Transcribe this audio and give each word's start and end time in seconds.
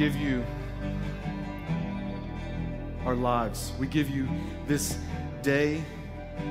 give 0.00 0.16
you 0.16 0.42
our 3.04 3.14
lives. 3.14 3.74
We 3.78 3.86
give 3.86 4.08
you 4.08 4.26
this 4.66 4.96
day, 5.42 5.84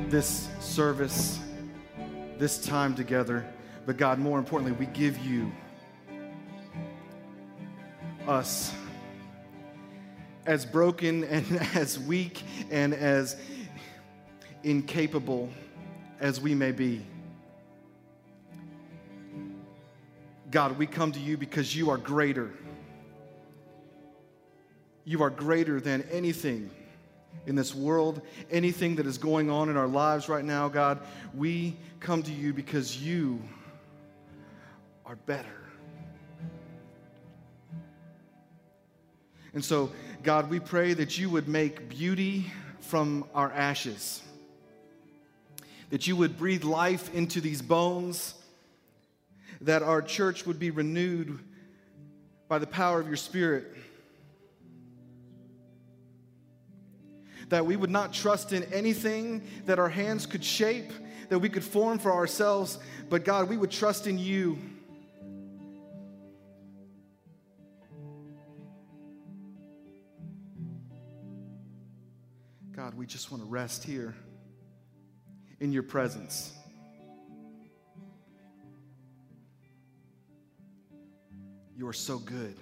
this 0.09 0.49
service, 0.59 1.39
this 2.37 2.63
time 2.63 2.93
together. 2.93 3.43
But 3.87 3.97
God, 3.97 4.19
more 4.19 4.37
importantly, 4.37 4.73
we 4.73 4.85
give 4.93 5.17
you 5.17 5.51
us 8.27 8.71
as 10.45 10.63
broken 10.63 11.23
and 11.23 11.59
as 11.73 11.97
weak 11.97 12.43
and 12.69 12.93
as 12.93 13.35
incapable 14.63 15.49
as 16.19 16.39
we 16.39 16.53
may 16.53 16.71
be. 16.71 17.03
God, 20.51 20.77
we 20.77 20.85
come 20.85 21.11
to 21.13 21.19
you 21.19 21.35
because 21.35 21.75
you 21.75 21.89
are 21.89 21.97
greater. 21.97 22.51
You 25.05 25.23
are 25.23 25.29
greater 25.29 25.79
than 25.79 26.03
anything 26.11 26.69
in 27.45 27.55
this 27.55 27.73
world, 27.73 28.21
anything 28.51 28.95
that 28.95 29.05
is 29.05 29.17
going 29.17 29.49
on 29.49 29.69
in 29.69 29.77
our 29.77 29.87
lives 29.87 30.29
right 30.29 30.45
now, 30.45 30.67
God. 30.67 30.99
We 31.33 31.75
come 31.99 32.23
to 32.23 32.31
you 32.31 32.53
because 32.53 33.01
you 33.01 33.41
are 35.05 35.15
better. 35.15 35.47
And 39.53 39.65
so, 39.65 39.91
God, 40.21 40.49
we 40.49 40.59
pray 40.59 40.93
that 40.93 41.17
you 41.17 41.29
would 41.29 41.47
make 41.47 41.89
beauty 41.89 42.51
from 42.81 43.25
our 43.33 43.51
ashes, 43.51 44.21
that 45.89 46.05
you 46.07 46.15
would 46.15 46.37
breathe 46.37 46.63
life 46.63 47.13
into 47.15 47.41
these 47.41 47.61
bones, 47.61 48.35
that 49.61 49.81
our 49.81 50.01
church 50.01 50.45
would 50.45 50.59
be 50.59 50.69
renewed 50.69 51.39
by 52.47 52.59
the 52.59 52.67
power 52.67 52.99
of 52.99 53.07
your 53.07 53.17
Spirit. 53.17 53.75
That 57.49 57.65
we 57.65 57.75
would 57.75 57.89
not 57.89 58.13
trust 58.13 58.53
in 58.53 58.63
anything 58.73 59.43
that 59.65 59.79
our 59.79 59.89
hands 59.89 60.25
could 60.25 60.43
shape, 60.43 60.91
that 61.29 61.39
we 61.39 61.49
could 61.49 61.63
form 61.63 61.99
for 61.99 62.11
ourselves, 62.11 62.79
but 63.09 63.25
God, 63.25 63.49
we 63.49 63.57
would 63.57 63.71
trust 63.71 64.07
in 64.07 64.17
you. 64.17 64.57
God, 72.75 72.93
we 72.93 73.05
just 73.05 73.31
want 73.31 73.43
to 73.43 73.49
rest 73.49 73.83
here 73.83 74.15
in 75.59 75.73
your 75.73 75.83
presence. 75.83 76.53
You 81.75 81.87
are 81.87 81.93
so 81.93 82.17
good. 82.17 82.55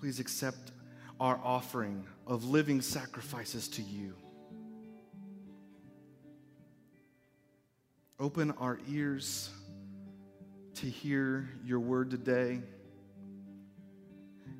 Please 0.00 0.18
accept 0.18 0.72
our 1.20 1.38
offering 1.44 2.06
of 2.26 2.44
living 2.44 2.80
sacrifices 2.80 3.68
to 3.68 3.82
you. 3.82 4.14
Open 8.18 8.52
our 8.52 8.78
ears 8.88 9.50
to 10.76 10.86
hear 10.86 11.50
your 11.66 11.80
word 11.80 12.10
today. 12.10 12.62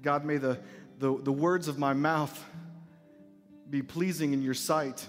God, 0.03 0.27
may 0.27 0.37
the, 0.37 0.59
the, 0.99 1.19
the 1.23 1.33
words 1.33 1.69
of 1.69 1.79
my 1.79 1.95
mouth 1.95 2.39
be 3.71 3.81
pleasing 3.81 4.35
in 4.35 4.43
your 4.43 4.53
sight. 4.53 5.07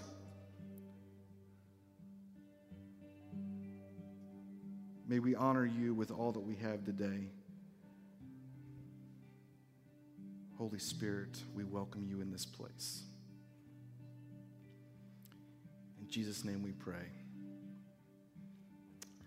May 5.09 5.19
we 5.19 5.35
honor 5.35 5.65
you 5.65 5.93
with 5.93 6.09
all 6.09 6.31
that 6.31 6.39
we 6.39 6.55
have 6.55 6.85
today. 6.85 7.27
Holy 10.61 10.77
Spirit, 10.77 11.41
we 11.55 11.63
welcome 11.63 12.05
you 12.07 12.21
in 12.21 12.31
this 12.31 12.45
place. 12.45 13.01
In 15.99 16.07
Jesus' 16.07 16.45
name 16.45 16.61
we 16.61 16.71
pray. 16.71 17.09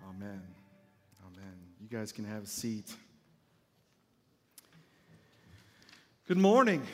Amen. 0.08 0.40
Amen. 1.26 1.54
You 1.80 1.88
guys 1.90 2.12
can 2.12 2.24
have 2.24 2.44
a 2.44 2.46
seat. 2.46 2.94
Good 6.28 6.38
morning. 6.38 6.86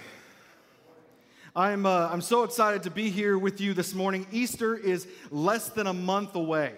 I'm, 1.55 1.85
uh, 1.85 2.09
I'm 2.11 2.23
so 2.23 2.45
excited 2.45 2.85
to 2.85 2.91
be 2.91 3.11
here 3.11 3.37
with 3.37 3.61
you 3.61 3.75
this 3.75 3.93
morning. 3.93 4.27
Easter 4.33 4.75
is 4.75 5.07
less 5.31 5.69
than 5.69 5.87
a 5.87 5.93
month 5.93 6.35
away. 6.35 6.73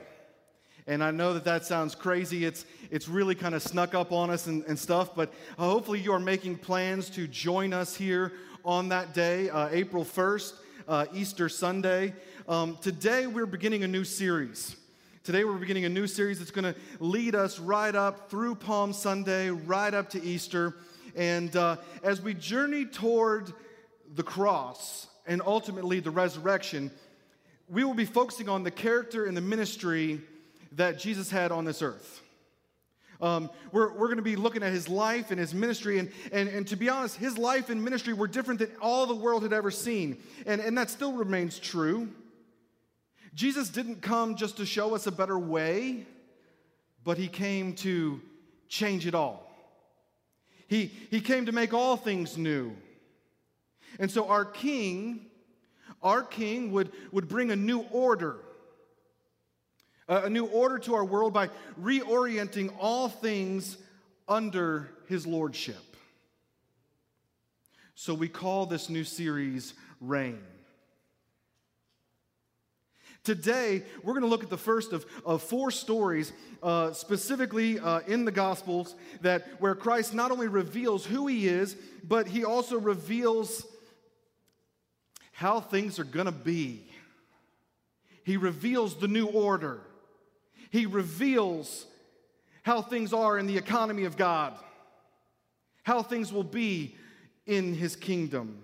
And 0.86 1.02
I 1.02 1.12
know 1.12 1.32
that 1.34 1.44
that 1.44 1.64
sounds 1.64 1.94
crazy. 1.94 2.44
It's, 2.44 2.64
it's 2.90 3.08
really 3.08 3.36
kind 3.36 3.54
of 3.54 3.62
snuck 3.62 3.94
up 3.94 4.10
on 4.10 4.30
us 4.30 4.48
and, 4.48 4.64
and 4.64 4.76
stuff, 4.76 5.14
but 5.14 5.32
uh, 5.56 5.64
hopefully 5.64 6.00
you 6.00 6.12
are 6.12 6.18
making 6.18 6.58
plans 6.58 7.08
to 7.10 7.28
join 7.28 7.72
us 7.72 7.94
here 7.94 8.32
on 8.64 8.88
that 8.88 9.14
day, 9.14 9.48
uh, 9.48 9.68
April 9.70 10.04
1st, 10.04 10.54
uh, 10.88 11.06
Easter 11.14 11.48
Sunday. 11.48 12.12
Um, 12.48 12.76
today 12.80 13.28
we're 13.28 13.46
beginning 13.46 13.84
a 13.84 13.88
new 13.88 14.02
series. 14.02 14.74
Today 15.22 15.44
we're 15.44 15.52
beginning 15.52 15.84
a 15.84 15.88
new 15.88 16.08
series 16.08 16.40
that's 16.40 16.50
going 16.50 16.74
to 16.74 16.78
lead 16.98 17.36
us 17.36 17.60
right 17.60 17.94
up 17.94 18.28
through 18.28 18.56
Palm 18.56 18.92
Sunday, 18.92 19.50
right 19.50 19.94
up 19.94 20.10
to 20.10 20.22
Easter. 20.22 20.74
And 21.14 21.54
uh, 21.54 21.76
as 22.02 22.20
we 22.20 22.34
journey 22.34 22.86
toward 22.86 23.52
the 24.16 24.24
cross 24.24 25.06
and 25.28 25.42
ultimately 25.46 26.00
the 26.00 26.10
resurrection, 26.10 26.90
we 27.68 27.84
will 27.84 27.94
be 27.94 28.04
focusing 28.04 28.48
on 28.48 28.64
the 28.64 28.72
character 28.72 29.26
and 29.26 29.36
the 29.36 29.40
ministry 29.40 30.20
that 30.72 30.98
Jesus 30.98 31.30
had 31.30 31.52
on 31.52 31.64
this 31.64 31.82
earth. 31.82 32.20
Um, 33.20 33.50
we're 33.70 33.92
we're 33.92 34.08
going 34.08 34.16
to 34.16 34.22
be 34.22 34.36
looking 34.36 34.62
at 34.64 34.72
his 34.72 34.88
life 34.88 35.30
and 35.30 35.38
his 35.38 35.54
ministry. 35.54 35.98
And, 35.98 36.10
and, 36.32 36.48
and 36.48 36.66
to 36.68 36.76
be 36.76 36.88
honest, 36.88 37.16
his 37.16 37.38
life 37.38 37.70
and 37.70 37.82
ministry 37.82 38.12
were 38.12 38.26
different 38.26 38.58
than 38.58 38.70
all 38.80 39.06
the 39.06 39.14
world 39.14 39.44
had 39.44 39.52
ever 39.52 39.70
seen. 39.70 40.20
And, 40.44 40.60
and 40.60 40.76
that 40.76 40.90
still 40.90 41.12
remains 41.12 41.58
true. 41.58 42.08
Jesus 43.34 43.68
didn't 43.68 44.02
come 44.02 44.34
just 44.36 44.56
to 44.56 44.66
show 44.66 44.94
us 44.94 45.06
a 45.06 45.12
better 45.12 45.38
way, 45.38 46.04
but 47.04 47.16
he 47.16 47.28
came 47.28 47.74
to 47.76 48.20
change 48.68 49.06
it 49.06 49.14
all. 49.14 49.48
He, 50.66 50.90
he 51.10 51.20
came 51.20 51.46
to 51.46 51.52
make 51.52 51.72
all 51.72 51.96
things 51.96 52.36
new. 52.36 52.74
And 53.98 54.10
so 54.10 54.28
our 54.28 54.44
king, 54.44 55.26
our 56.02 56.22
king 56.22 56.72
would, 56.72 56.90
would 57.12 57.28
bring 57.28 57.50
a 57.50 57.56
new 57.56 57.80
order, 57.90 58.36
a, 60.12 60.30
new 60.30 60.46
order 60.46 60.78
to 60.80 60.94
our 60.94 61.04
world 61.04 61.32
by 61.32 61.48
reorienting 61.80 62.72
all 62.78 63.08
things 63.08 63.76
under 64.28 64.90
his 65.08 65.26
lordship. 65.26 65.96
So 67.94 68.14
we 68.14 68.28
call 68.28 68.66
this 68.66 68.88
new 68.88 69.04
series 69.04 69.74
Reign. 70.00 70.40
Today, 73.24 73.84
we're 74.02 74.14
going 74.14 74.24
to 74.24 74.28
look 74.28 74.42
at 74.42 74.50
the 74.50 74.58
first 74.58 74.92
of, 74.92 75.06
of 75.24 75.44
four 75.44 75.70
stories, 75.70 76.32
uh, 76.60 76.92
specifically 76.92 77.78
uh, 77.78 78.00
in 78.08 78.24
the 78.24 78.32
Gospels, 78.32 78.96
that 79.20 79.60
where 79.60 79.76
Christ 79.76 80.12
not 80.12 80.32
only 80.32 80.48
reveals 80.48 81.06
who 81.06 81.28
he 81.28 81.46
is, 81.46 81.76
but 82.02 82.26
he 82.26 82.44
also 82.44 82.80
reveals 82.80 83.64
how 85.30 85.60
things 85.60 86.00
are 86.00 86.04
going 86.04 86.26
to 86.26 86.32
be. 86.32 86.90
He 88.24 88.36
reveals 88.36 88.96
the 88.96 89.06
new 89.06 89.26
order. 89.26 89.82
He 90.72 90.86
reveals 90.86 91.84
how 92.62 92.80
things 92.80 93.12
are 93.12 93.36
in 93.36 93.46
the 93.46 93.58
economy 93.58 94.04
of 94.04 94.16
God, 94.16 94.54
how 95.82 96.02
things 96.02 96.32
will 96.32 96.44
be 96.44 96.96
in 97.46 97.74
his 97.74 97.94
kingdom. 97.94 98.58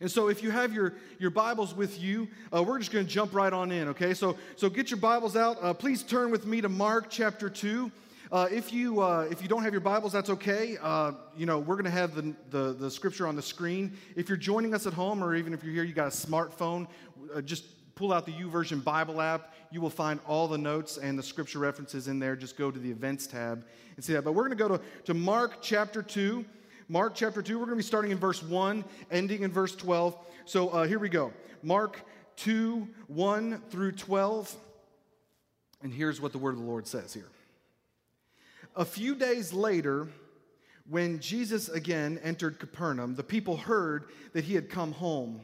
And 0.00 0.10
so, 0.10 0.28
if 0.28 0.42
you 0.42 0.50
have 0.50 0.72
your, 0.72 0.94
your 1.18 1.28
Bibles 1.28 1.74
with 1.74 2.00
you, 2.00 2.28
uh, 2.54 2.62
we're 2.62 2.78
just 2.78 2.90
going 2.90 3.04
to 3.04 3.10
jump 3.10 3.34
right 3.34 3.52
on 3.52 3.70
in, 3.70 3.88
okay? 3.88 4.14
So, 4.14 4.38
so 4.56 4.70
get 4.70 4.90
your 4.90 4.98
Bibles 4.98 5.36
out. 5.36 5.58
Uh, 5.62 5.74
please 5.74 6.02
turn 6.02 6.30
with 6.30 6.46
me 6.46 6.62
to 6.62 6.70
Mark 6.70 7.10
chapter 7.10 7.50
2. 7.50 7.92
Uh, 8.32 8.48
if, 8.50 8.72
you, 8.72 9.02
uh, 9.02 9.28
if 9.30 9.42
you 9.42 9.48
don't 9.48 9.62
have 9.62 9.74
your 9.74 9.82
Bibles, 9.82 10.12
that's 10.12 10.30
okay. 10.30 10.78
Uh, 10.80 11.12
you 11.36 11.44
know, 11.44 11.58
we're 11.58 11.76
going 11.76 11.84
to 11.84 11.90
have 11.90 12.14
the, 12.14 12.34
the, 12.50 12.72
the, 12.72 12.90
scripture 12.90 13.26
on 13.26 13.36
the 13.36 13.42
screen. 13.42 13.96
If 14.16 14.28
you're 14.30 14.38
joining 14.38 14.74
us 14.74 14.86
at 14.86 14.94
home, 14.94 15.22
or 15.22 15.34
even 15.34 15.52
if 15.52 15.62
you're 15.62 15.74
here, 15.74 15.84
you 15.84 15.94
got 15.94 16.08
a 16.08 16.10
smartphone, 16.10 16.88
uh, 17.34 17.42
just 17.42 17.64
pull 17.96 18.12
out 18.12 18.26
the 18.26 18.32
YouVersion 18.32 18.84
Bible 18.84 19.20
app. 19.20 19.54
You 19.70 19.80
will 19.80 19.90
find 19.90 20.20
all 20.26 20.46
the 20.46 20.58
notes 20.58 20.98
and 20.98 21.18
the 21.18 21.22
scripture 21.22 21.58
references 21.58 22.08
in 22.08 22.18
there. 22.18 22.36
Just 22.36 22.56
go 22.56 22.70
to 22.70 22.78
the 22.78 22.90
events 22.90 23.26
tab 23.26 23.64
and 23.96 24.04
see 24.04 24.12
that. 24.12 24.22
But 24.22 24.32
we're 24.32 24.46
going 24.46 24.56
to 24.56 24.68
go 24.68 24.80
to, 25.06 25.14
Mark 25.14 25.62
chapter 25.62 26.02
2. 26.02 26.44
Mark 26.88 27.14
chapter 27.16 27.42
2, 27.42 27.58
we're 27.58 27.64
going 27.64 27.78
to 27.78 27.82
be 27.82 27.82
starting 27.82 28.12
in 28.12 28.18
verse 28.18 28.42
1, 28.42 28.84
ending 29.10 29.42
in 29.42 29.50
verse 29.50 29.74
12. 29.74 30.16
So 30.44 30.68
uh, 30.68 30.86
here 30.86 31.00
we 31.00 31.08
go. 31.08 31.32
Mark 31.62 32.02
2, 32.36 32.86
1 33.08 33.62
through 33.70 33.92
12. 33.92 34.54
And 35.82 35.92
here's 35.92 36.20
what 36.20 36.32
the 36.32 36.38
word 36.38 36.52
of 36.52 36.60
the 36.60 36.66
Lord 36.66 36.86
says 36.86 37.14
here. 37.14 37.28
A 38.76 38.84
few 38.84 39.14
days 39.14 39.54
later, 39.54 40.06
when 40.88 41.18
Jesus 41.18 41.70
again 41.70 42.20
entered 42.22 42.58
Capernaum, 42.58 43.14
the 43.14 43.24
people 43.24 43.56
heard 43.56 44.04
that 44.34 44.44
he 44.44 44.54
had 44.54 44.68
come 44.68 44.92
home. 44.92 45.40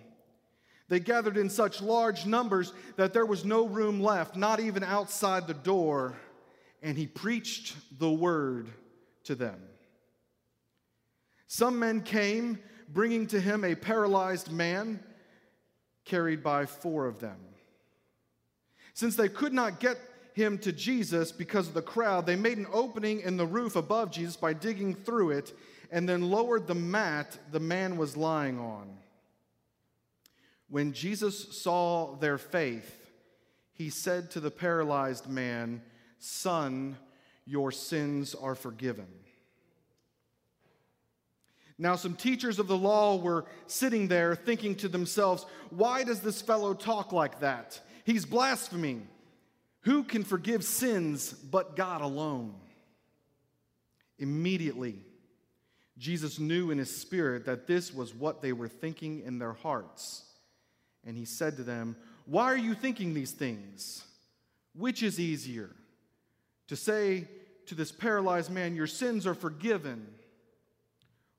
They 0.92 1.00
gathered 1.00 1.38
in 1.38 1.48
such 1.48 1.80
large 1.80 2.26
numbers 2.26 2.74
that 2.96 3.14
there 3.14 3.24
was 3.24 3.46
no 3.46 3.66
room 3.66 4.02
left, 4.02 4.36
not 4.36 4.60
even 4.60 4.84
outside 4.84 5.46
the 5.46 5.54
door, 5.54 6.18
and 6.82 6.98
he 6.98 7.06
preached 7.06 7.74
the 7.98 8.10
word 8.10 8.68
to 9.24 9.34
them. 9.34 9.58
Some 11.46 11.78
men 11.78 12.02
came, 12.02 12.58
bringing 12.90 13.26
to 13.28 13.40
him 13.40 13.64
a 13.64 13.74
paralyzed 13.74 14.52
man 14.52 15.02
carried 16.04 16.42
by 16.42 16.66
four 16.66 17.06
of 17.06 17.20
them. 17.20 17.38
Since 18.92 19.16
they 19.16 19.30
could 19.30 19.54
not 19.54 19.80
get 19.80 19.96
him 20.34 20.58
to 20.58 20.72
Jesus 20.72 21.32
because 21.32 21.68
of 21.68 21.72
the 21.72 21.80
crowd, 21.80 22.26
they 22.26 22.36
made 22.36 22.58
an 22.58 22.66
opening 22.70 23.20
in 23.20 23.38
the 23.38 23.46
roof 23.46 23.76
above 23.76 24.10
Jesus 24.10 24.36
by 24.36 24.52
digging 24.52 24.94
through 24.94 25.30
it 25.30 25.54
and 25.90 26.06
then 26.06 26.30
lowered 26.30 26.66
the 26.66 26.74
mat 26.74 27.38
the 27.50 27.60
man 27.60 27.96
was 27.96 28.14
lying 28.14 28.58
on. 28.58 28.98
When 30.72 30.94
Jesus 30.94 31.54
saw 31.54 32.16
their 32.16 32.38
faith, 32.38 32.98
he 33.74 33.90
said 33.90 34.30
to 34.30 34.40
the 34.40 34.50
paralyzed 34.50 35.28
man, 35.28 35.82
Son, 36.18 36.96
your 37.44 37.70
sins 37.70 38.34
are 38.34 38.54
forgiven. 38.54 39.08
Now, 41.76 41.96
some 41.96 42.14
teachers 42.14 42.58
of 42.58 42.68
the 42.68 42.78
law 42.78 43.16
were 43.16 43.44
sitting 43.66 44.08
there 44.08 44.34
thinking 44.34 44.74
to 44.76 44.88
themselves, 44.88 45.44
Why 45.68 46.04
does 46.04 46.20
this 46.20 46.40
fellow 46.40 46.72
talk 46.72 47.12
like 47.12 47.40
that? 47.40 47.78
He's 48.06 48.24
blaspheming. 48.24 49.08
Who 49.82 50.02
can 50.02 50.24
forgive 50.24 50.64
sins 50.64 51.34
but 51.34 51.76
God 51.76 52.00
alone? 52.00 52.54
Immediately, 54.18 55.00
Jesus 55.98 56.38
knew 56.38 56.70
in 56.70 56.78
his 56.78 56.96
spirit 56.96 57.44
that 57.44 57.66
this 57.66 57.92
was 57.92 58.14
what 58.14 58.40
they 58.40 58.54
were 58.54 58.68
thinking 58.68 59.20
in 59.20 59.38
their 59.38 59.52
hearts. 59.52 60.30
And 61.06 61.16
he 61.16 61.24
said 61.24 61.56
to 61.56 61.62
them, 61.62 61.96
Why 62.26 62.44
are 62.44 62.56
you 62.56 62.74
thinking 62.74 63.14
these 63.14 63.32
things? 63.32 64.04
Which 64.74 65.02
is 65.02 65.18
easier? 65.18 65.70
To 66.68 66.76
say 66.76 67.28
to 67.66 67.74
this 67.74 67.92
paralyzed 67.92 68.50
man, 68.50 68.74
Your 68.74 68.86
sins 68.86 69.26
are 69.26 69.34
forgiven, 69.34 70.06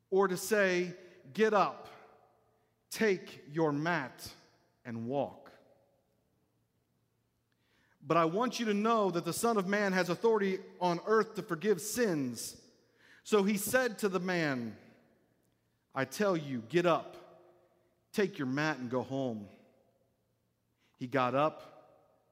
or 0.10 0.28
to 0.28 0.38
say, 0.38 0.94
Get 1.34 1.54
up, 1.54 1.88
take 2.92 3.44
your 3.52 3.72
mat, 3.72 4.28
and 4.86 5.08
walk. 5.08 5.44
But 8.06 8.18
I 8.18 8.26
want 8.26 8.60
you 8.60 8.66
to 8.66 8.74
know 8.74 9.12
that 9.12 9.24
the 9.24 9.34
Son 9.34 9.58
of 9.58 9.68
Man 9.68 9.94
has 9.94 10.10
authority 10.10 10.60
on 10.82 11.00
earth 11.08 11.36
to 11.36 11.42
forgive 11.42 11.80
sins. 11.80 12.58
So 13.24 13.44
he 13.44 13.56
said 13.56 13.98
to 14.00 14.10
the 14.10 14.20
man, 14.20 14.76
I 15.96 16.04
tell 16.04 16.36
you, 16.36 16.64
get 16.68 16.86
up, 16.86 17.16
take 18.14 18.38
your 18.38 18.48
mat, 18.48 18.78
and 18.78 18.90
go 18.90 19.02
home. 19.02 19.48
He 20.98 21.08
got 21.08 21.36
up, 21.36 21.90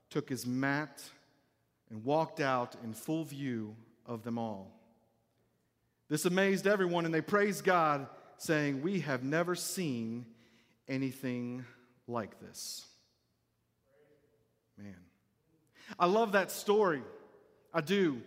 took 0.10 0.30
his 0.30 0.46
mat, 0.46 1.02
and 1.90 2.04
walked 2.06 2.40
out 2.40 2.76
in 2.84 2.94
full 2.94 3.26
view 3.26 3.76
of 4.06 4.24
them 4.24 4.38
all. 4.38 4.72
This 6.10 6.26
amazed 6.26 6.68
everyone, 6.68 7.06
and 7.06 7.14
they 7.14 7.22
praised 7.22 7.64
God, 7.64 8.08
saying, 8.38 8.82
We 8.82 9.02
have 9.02 9.24
never 9.24 9.56
seen 9.56 10.26
anything 10.88 11.66
like 12.08 12.40
this. 12.40 12.86
Man. 14.78 14.96
I 16.00 16.06
love 16.06 16.34
that 16.34 16.52
story. 16.52 17.04
I 17.74 17.82
do. 17.82 18.22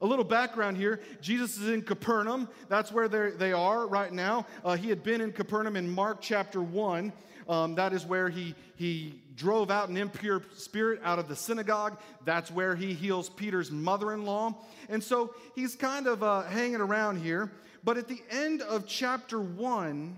A 0.00 0.06
little 0.06 0.24
background 0.24 0.76
here 0.76 1.00
Jesus 1.20 1.56
is 1.58 1.68
in 1.68 1.82
Capernaum. 1.82 2.48
That's 2.68 2.92
where 2.92 3.08
they 3.08 3.52
are 3.52 3.86
right 3.86 4.12
now. 4.12 4.46
Uh, 4.64 4.76
he 4.76 4.88
had 4.88 5.02
been 5.02 5.20
in 5.20 5.32
Capernaum 5.32 5.76
in 5.76 5.88
Mark 5.88 6.18
chapter 6.20 6.60
1. 6.60 7.12
Um, 7.48 7.76
that 7.76 7.92
is 7.92 8.04
where 8.04 8.28
he, 8.28 8.54
he 8.74 9.22
drove 9.36 9.70
out 9.70 9.88
an 9.88 9.96
impure 9.96 10.42
spirit 10.56 11.00
out 11.04 11.18
of 11.18 11.28
the 11.28 11.36
synagogue. 11.36 11.98
That's 12.24 12.50
where 12.50 12.74
he 12.74 12.92
heals 12.92 13.28
Peter's 13.28 13.70
mother 13.70 14.12
in 14.12 14.24
law. 14.24 14.56
And 14.88 15.02
so 15.02 15.34
he's 15.54 15.76
kind 15.76 16.06
of 16.06 16.22
uh, 16.22 16.42
hanging 16.42 16.80
around 16.80 17.22
here. 17.22 17.52
But 17.84 17.98
at 17.98 18.08
the 18.08 18.20
end 18.30 18.62
of 18.62 18.86
chapter 18.86 19.38
1, 19.38 20.16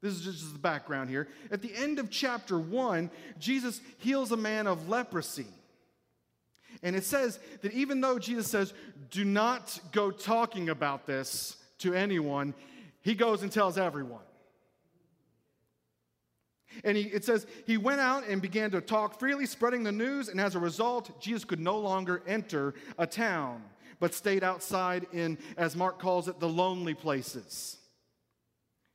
this 0.00 0.14
is 0.14 0.22
just 0.22 0.52
the 0.52 0.58
background 0.58 1.10
here. 1.10 1.28
At 1.50 1.60
the 1.60 1.74
end 1.74 1.98
of 1.98 2.10
chapter 2.10 2.58
1, 2.58 3.10
Jesus 3.38 3.80
heals 3.98 4.32
a 4.32 4.36
man 4.36 4.66
of 4.66 4.88
leprosy. 4.88 5.46
And 6.82 6.94
it 6.94 7.04
says 7.04 7.38
that 7.62 7.72
even 7.72 8.00
though 8.00 8.18
Jesus 8.18 8.48
says, 8.48 8.72
do 9.10 9.24
not 9.24 9.78
go 9.92 10.10
talking 10.10 10.68
about 10.68 11.06
this 11.06 11.56
to 11.78 11.94
anyone, 11.94 12.54
he 13.00 13.14
goes 13.14 13.42
and 13.42 13.50
tells 13.50 13.78
everyone. 13.78 14.20
And 16.84 16.96
he, 16.96 17.04
it 17.04 17.24
says, 17.24 17.46
he 17.66 17.76
went 17.76 18.00
out 18.00 18.28
and 18.28 18.40
began 18.40 18.70
to 18.72 18.80
talk 18.80 19.18
freely, 19.18 19.46
spreading 19.46 19.82
the 19.82 19.92
news, 19.92 20.28
and 20.28 20.40
as 20.40 20.54
a 20.54 20.58
result, 20.60 21.20
Jesus 21.20 21.44
could 21.44 21.60
no 21.60 21.78
longer 21.78 22.22
enter 22.26 22.74
a 22.98 23.06
town, 23.06 23.62
but 23.98 24.14
stayed 24.14 24.44
outside 24.44 25.06
in, 25.12 25.38
as 25.56 25.74
Mark 25.74 25.98
calls 25.98 26.28
it, 26.28 26.38
the 26.38 26.48
lonely 26.48 26.94
places. 26.94 27.78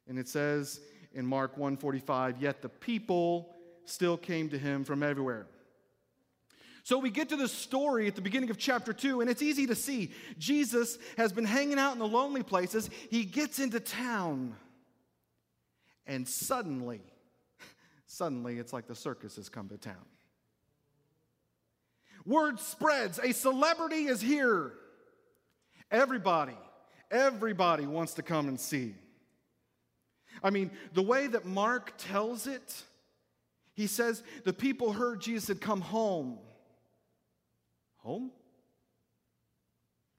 And 0.07 0.17
it 0.17 0.27
says 0.27 0.79
in 1.13 1.25
Mark 1.25 1.57
145, 1.57 2.41
yet 2.41 2.61
the 2.61 2.69
people 2.69 3.55
still 3.85 4.17
came 4.17 4.49
to 4.49 4.57
him 4.57 4.83
from 4.83 5.03
everywhere. 5.03 5.47
So 6.83 6.97
we 6.97 7.09
get 7.09 7.29
to 7.29 7.37
the 7.37 7.47
story 7.47 8.07
at 8.07 8.15
the 8.15 8.21
beginning 8.21 8.49
of 8.49 8.57
chapter 8.57 8.91
2, 8.91 9.21
and 9.21 9.29
it's 9.29 9.41
easy 9.41 9.67
to 9.67 9.75
see. 9.75 10.11
Jesus 10.37 10.97
has 11.17 11.31
been 11.31 11.45
hanging 11.45 11.79
out 11.79 11.93
in 11.93 11.99
the 11.99 12.07
lonely 12.07 12.43
places. 12.43 12.89
He 13.09 13.23
gets 13.23 13.59
into 13.59 13.79
town, 13.79 14.53
and 16.05 16.27
suddenly, 16.27 16.99
suddenly, 18.05 18.59
it's 18.59 18.73
like 18.73 18.87
the 18.87 18.95
circus 18.95 19.37
has 19.37 19.47
come 19.47 19.69
to 19.69 19.77
town. 19.77 19.95
Word 22.25 22.59
spreads 22.59 23.17
a 23.17 23.31
celebrity 23.31 24.05
is 24.05 24.19
here. 24.19 24.73
Everybody, 25.89 26.57
everybody 27.09 27.85
wants 27.85 28.15
to 28.15 28.23
come 28.23 28.49
and 28.49 28.59
see. 28.59 28.95
I 30.43 30.49
mean, 30.49 30.69
the 30.93 31.01
way 31.01 31.27
that 31.27 31.45
Mark 31.45 31.93
tells 31.97 32.45
it, 32.45 32.83
he 33.73 33.87
says 33.87 34.21
the 34.43 34.51
people 34.51 34.91
heard 34.91 35.21
Jesus 35.21 35.47
had 35.47 35.61
come 35.61 35.79
home. 35.79 36.39
Home? 38.03 38.31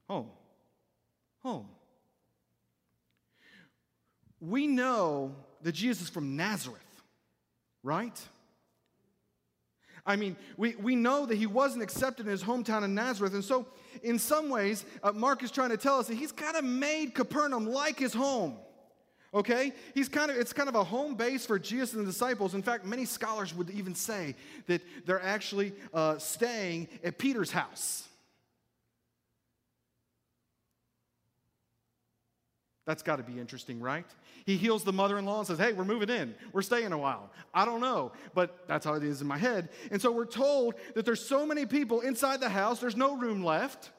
Home. 0.08 0.30
Home. 1.42 1.68
We 4.40 4.66
know 4.66 5.34
that 5.62 5.72
Jesus 5.72 6.04
is 6.04 6.10
from 6.10 6.36
Nazareth, 6.36 6.80
right? 7.82 8.18
I 10.06 10.16
mean, 10.16 10.36
we, 10.56 10.76
we 10.76 10.96
know 10.96 11.24
that 11.24 11.36
he 11.36 11.46
wasn't 11.46 11.82
accepted 11.82 12.26
in 12.26 12.32
his 12.32 12.42
hometown 12.42 12.84
of 12.84 12.90
Nazareth. 12.90 13.32
And 13.32 13.44
so, 13.44 13.66
in 14.02 14.18
some 14.18 14.50
ways, 14.50 14.84
uh, 15.02 15.12
Mark 15.12 15.42
is 15.42 15.50
trying 15.50 15.70
to 15.70 15.78
tell 15.78 15.98
us 15.98 16.08
that 16.08 16.16
he's 16.16 16.32
kind 16.32 16.56
of 16.56 16.64
made 16.64 17.14
Capernaum 17.14 17.66
like 17.66 17.98
his 17.98 18.12
home. 18.12 18.56
Okay? 19.34 19.72
He's 19.94 20.08
kind 20.08 20.30
of, 20.30 20.36
it's 20.36 20.52
kind 20.52 20.68
of 20.68 20.76
a 20.76 20.84
home 20.84 21.16
base 21.16 21.44
for 21.44 21.58
Jesus 21.58 21.92
and 21.94 22.02
the 22.02 22.10
disciples. 22.10 22.54
In 22.54 22.62
fact, 22.62 22.84
many 22.84 23.04
scholars 23.04 23.54
would 23.54 23.70
even 23.70 23.94
say 23.94 24.36
that 24.66 24.80
they're 25.04 25.22
actually 25.22 25.72
uh, 25.92 26.18
staying 26.18 26.88
at 27.02 27.18
Peter's 27.18 27.50
house. 27.50 28.08
That's 32.86 33.02
got 33.02 33.16
to 33.16 33.22
be 33.22 33.40
interesting, 33.40 33.80
right? 33.80 34.04
He 34.44 34.56
heals 34.56 34.84
the 34.84 34.92
mother 34.92 35.18
in 35.18 35.24
law 35.24 35.38
and 35.38 35.46
says, 35.46 35.58
Hey, 35.58 35.72
we're 35.72 35.86
moving 35.86 36.10
in. 36.10 36.34
We're 36.52 36.62
staying 36.62 36.92
a 36.92 36.98
while. 36.98 37.30
I 37.54 37.64
don't 37.64 37.80
know, 37.80 38.12
but 38.34 38.68
that's 38.68 38.84
how 38.84 38.92
it 38.94 39.02
is 39.02 39.22
in 39.22 39.26
my 39.26 39.38
head. 39.38 39.70
And 39.90 40.02
so 40.02 40.12
we're 40.12 40.26
told 40.26 40.74
that 40.94 41.06
there's 41.06 41.26
so 41.26 41.46
many 41.46 41.64
people 41.64 42.02
inside 42.02 42.40
the 42.40 42.50
house, 42.50 42.80
there's 42.80 42.96
no 42.96 43.16
room 43.16 43.42
left. 43.42 43.90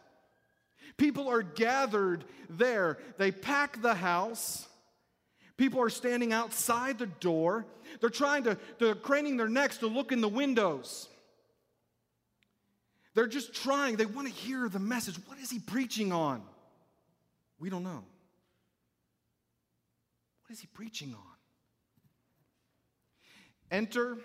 People 0.97 1.27
are 1.27 1.41
gathered 1.41 2.23
there. 2.49 2.99
They 3.17 3.31
pack 3.31 3.81
the 3.81 3.95
house. 3.95 4.67
People 5.57 5.81
are 5.81 5.89
standing 5.89 6.33
outside 6.33 6.97
the 6.99 7.05
door. 7.05 7.65
They're 8.01 8.09
trying 8.09 8.43
to, 8.43 8.57
they're 8.79 8.95
craning 8.95 9.37
their 9.37 9.47
necks 9.47 9.77
to 9.77 9.87
look 9.87 10.11
in 10.11 10.19
the 10.21 10.27
windows. 10.27 11.07
They're 13.13 13.27
just 13.27 13.53
trying, 13.53 13.95
they 13.95 14.05
want 14.05 14.27
to 14.27 14.33
hear 14.33 14.67
the 14.67 14.79
message. 14.79 15.15
What 15.27 15.39
is 15.39 15.49
he 15.49 15.59
preaching 15.59 16.11
on? 16.11 16.43
We 17.59 17.69
don't 17.69 17.83
know. 17.83 18.03
What 20.43 20.51
is 20.51 20.59
he 20.59 20.67
preaching 20.67 21.13
on? 21.13 21.21
Enter 23.71 24.17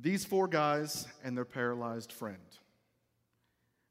these 0.00 0.24
four 0.24 0.46
guys 0.46 1.08
and 1.24 1.36
their 1.36 1.44
paralyzed 1.44 2.12
friend. 2.12 2.36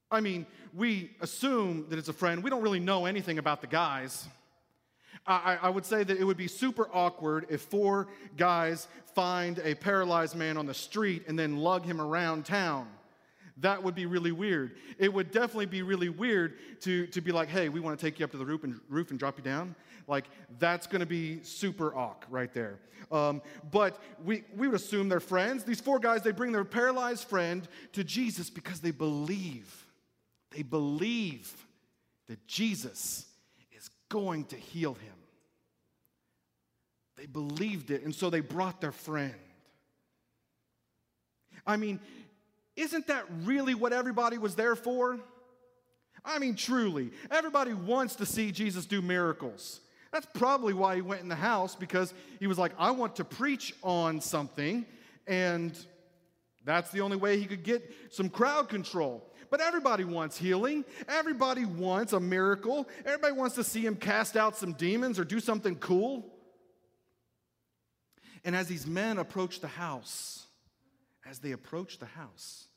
I 0.10 0.22
mean, 0.22 0.48
we 0.74 1.12
assume 1.22 1.86
that 1.90 2.00
it's 2.00 2.08
a 2.08 2.14
friend. 2.14 2.42
We 2.44 2.50
don't 2.50 2.64
really 2.64 2.80
know 2.80 3.06
anything 3.06 3.38
about 3.38 3.62
the 3.62 3.68
guys. 3.68 4.28
I, 5.28 5.60
I, 5.62 5.70
would 5.70 5.86
say 5.86 6.04
that 6.04 6.18
it 6.18 6.24
would 6.24 6.38
be 6.38 6.48
super 6.48 6.90
awkward 6.92 7.46
if 7.50 7.62
four 7.62 8.08
guys 8.36 8.88
find 9.14 9.60
a 9.60 9.76
paralyzed 9.76 10.36
man 10.36 10.58
on 10.58 10.66
the 10.66 10.74
street 10.74 11.24
and 11.28 11.38
then 11.38 11.58
lug 11.58 11.86
him 11.86 12.02
around 12.02 12.46
town. 12.46 12.88
that 13.58 13.84
would 13.84 13.96
be 13.96 14.06
really 14.06 14.32
weird. 14.32 14.76
It 14.98 15.14
would 15.14 15.32
definitely 15.32 15.66
be 15.66 15.82
really 15.82 16.10
weird 16.10 16.58
to, 16.82 17.08
to 17.08 17.22
be 17.22 17.32
like, 17.32 17.50
hey, 17.50 17.70
we 17.70 17.80
want 17.80 18.00
to 18.00 18.06
take 18.06 18.20
you 18.20 18.24
up 18.24 18.32
to 18.32 18.38
the 18.38 18.46
roof 18.46 18.64
and, 18.64 18.80
roof 18.90 19.12
and 19.12 19.20
drop 19.20 19.38
you 19.38 19.44
down. 19.44 19.76
Like, 20.08 20.26
that's 20.58 20.88
going 20.88 21.02
to 21.02 21.06
be 21.06 21.44
super 21.44 21.96
awk 21.96 22.26
right 22.30 22.52
there. 22.54 22.80
Um, 23.12 23.42
but 23.72 24.02
we, 24.24 24.44
we 24.56 24.68
would 24.68 24.80
assume 24.80 25.10
they're 25.10 25.20
friends. 25.20 25.64
These 25.64 25.82
four 25.82 26.00
guys, 26.00 26.22
they 26.24 26.32
bring 26.32 26.52
their 26.52 26.64
paralyzed 26.64 27.26
friend 27.26 27.68
to 27.94 28.04
Jesus 28.04 28.50
because 28.50 28.80
they 28.80 28.92
believe. 28.92 29.86
They 30.52 30.64
believe 30.64 31.54
that 32.28 32.48
Jesus 32.48 33.26
going 34.10 34.46
to 34.46 34.56
heal 34.56 34.94
him. 34.94 35.14
They 37.18 37.26
believed 37.26 37.92
it, 37.92 38.04
and 38.04 38.14
so 38.14 38.30
they 38.30 38.40
brought 38.40 38.82
their 38.82 38.92
friend. 38.92 39.34
I 41.66 41.78
mean, 41.78 42.00
isn't 42.76 43.08
that 43.08 43.26
really 43.44 43.76
what 43.76 43.94
everybody 43.94 44.38
was 44.38 44.56
there 44.56 44.76
for? 44.76 45.20
I 46.24 46.40
mean, 46.40 46.56
truly, 46.56 47.12
everybody 47.30 47.74
wants 47.74 48.16
to 48.16 48.26
see 48.26 48.52
Jesus 48.52 48.86
do 48.86 49.02
miracles. 49.02 49.82
That's 50.12 50.28
probably 50.34 50.74
why 50.74 50.96
he 50.96 51.02
went 51.02 51.22
in 51.22 51.28
the 51.28 51.36
house 51.36 51.76
because 51.76 52.14
he 52.40 52.48
was 52.48 52.58
like, 52.58 52.72
I 52.80 52.92
want 52.92 53.18
to 53.18 53.26
preach 53.26 53.74
on 53.84 54.22
something, 54.22 54.86
and 55.28 55.78
that's 56.66 56.90
the 56.92 57.02
only 57.02 57.18
way 57.18 57.40
he 57.40 57.46
could 57.46 57.64
get 57.64 57.94
some 58.10 58.30
crowd 58.30 58.70
control. 58.70 59.29
But 59.50 59.62
everybody 59.62 60.04
wants 60.04 60.38
healing. 60.38 60.86
Everybody 61.08 61.66
wants 61.66 62.14
a 62.14 62.20
miracle. 62.20 62.88
Everybody 63.06 63.34
wants 63.34 63.56
to 63.56 63.64
see 63.64 63.86
him 63.86 63.96
cast 63.96 64.38
out 64.38 64.56
some 64.56 64.74
demons 64.74 65.20
or 65.20 65.26
do 65.26 65.40
something 65.40 65.76
cool. 65.76 66.34
And 68.46 68.56
as 68.56 68.68
these 68.68 68.86
men 68.86 69.18
approach 69.18 69.60
the 69.60 69.68
house, 69.68 70.46
as 71.26 71.40
they 71.40 71.52
approach 71.52 72.00
the 72.00 72.06
house, 72.06 72.68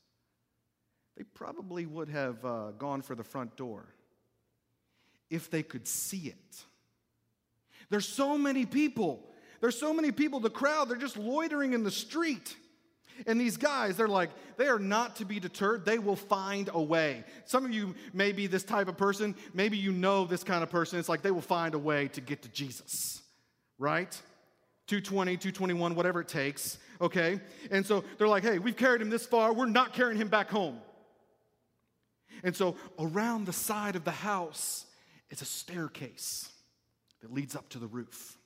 they 1.16 1.24
probably 1.24 1.86
would 1.86 2.08
have 2.08 2.44
uh, 2.44 2.70
gone 2.72 3.02
for 3.02 3.14
the 3.14 3.24
front 3.24 3.56
door 3.56 3.86
if 5.30 5.50
they 5.50 5.62
could 5.62 5.86
see 5.86 6.28
it. 6.28 6.64
There's 7.90 8.08
so 8.08 8.38
many 8.38 8.64
people. 8.66 9.28
There's 9.60 9.78
so 9.78 9.94
many 9.94 10.10
people, 10.10 10.40
the 10.40 10.50
crowd, 10.50 10.88
they're 10.88 10.96
just 10.96 11.16
loitering 11.16 11.72
in 11.72 11.84
the 11.84 11.90
street. 11.90 12.56
And 13.26 13.40
these 13.40 13.56
guys, 13.56 13.96
they're 13.96 14.08
like, 14.08 14.30
they 14.56 14.68
are 14.68 14.78
not 14.78 15.16
to 15.16 15.24
be 15.24 15.40
deterred. 15.40 15.84
They 15.84 15.98
will 15.98 16.16
find 16.16 16.70
a 16.72 16.80
way. 16.80 17.24
Some 17.44 17.64
of 17.64 17.72
you 17.72 17.94
may 18.12 18.32
be 18.32 18.46
this 18.46 18.64
type 18.64 18.88
of 18.88 18.96
person. 18.96 19.34
Maybe 19.54 19.76
you 19.76 19.92
know 19.92 20.24
this 20.24 20.44
kind 20.44 20.62
of 20.62 20.70
person. 20.70 20.98
It's 20.98 21.08
like 21.08 21.22
they 21.22 21.30
will 21.30 21.40
find 21.40 21.74
a 21.74 21.78
way 21.78 22.08
to 22.08 22.20
get 22.20 22.42
to 22.42 22.48
Jesus, 22.48 23.22
right? 23.78 24.10
220, 24.88 25.36
221, 25.36 25.94
whatever 25.94 26.20
it 26.20 26.28
takes, 26.28 26.78
okay? 27.00 27.40
And 27.70 27.86
so 27.86 28.04
they're 28.18 28.28
like, 28.28 28.42
hey, 28.42 28.58
we've 28.58 28.76
carried 28.76 29.00
him 29.00 29.10
this 29.10 29.24
far. 29.24 29.52
We're 29.52 29.66
not 29.66 29.92
carrying 29.92 30.20
him 30.20 30.28
back 30.28 30.50
home. 30.50 30.78
And 32.42 32.54
so 32.54 32.76
around 32.98 33.46
the 33.46 33.52
side 33.52 33.96
of 33.96 34.04
the 34.04 34.10
house 34.10 34.86
is 35.30 35.42
a 35.42 35.46
staircase 35.46 36.50
that 37.20 37.32
leads 37.32 37.54
up 37.54 37.68
to 37.70 37.78
the 37.78 37.86
roof. 37.86 38.36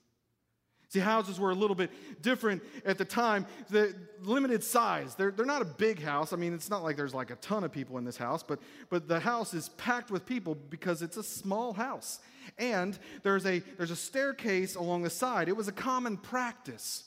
See, 0.88 1.00
houses 1.00 1.40
were 1.40 1.50
a 1.50 1.54
little 1.54 1.74
bit 1.74 1.90
different 2.22 2.62
at 2.84 2.96
the 2.96 3.04
time. 3.04 3.46
The 3.70 3.94
limited 4.22 4.62
size. 4.62 5.14
They're, 5.16 5.32
they're 5.32 5.44
not 5.44 5.62
a 5.62 5.66
big 5.66 6.00
house. 6.00 6.32
I 6.32 6.36
mean, 6.36 6.54
it's 6.54 6.70
not 6.70 6.84
like 6.84 6.96
there's 6.96 7.14
like 7.14 7.30
a 7.30 7.36
ton 7.36 7.64
of 7.64 7.72
people 7.72 7.98
in 7.98 8.04
this 8.04 8.16
house, 8.16 8.42
but, 8.42 8.60
but 8.88 9.08
the 9.08 9.18
house 9.18 9.52
is 9.52 9.70
packed 9.70 10.10
with 10.10 10.24
people 10.24 10.54
because 10.54 11.02
it's 11.02 11.16
a 11.16 11.24
small 11.24 11.72
house. 11.72 12.20
And 12.56 12.96
there's 13.24 13.44
a, 13.46 13.60
there's 13.76 13.90
a 13.90 13.96
staircase 13.96 14.76
along 14.76 15.02
the 15.02 15.10
side. 15.10 15.48
It 15.48 15.56
was 15.56 15.66
a 15.66 15.72
common 15.72 16.16
practice 16.16 17.04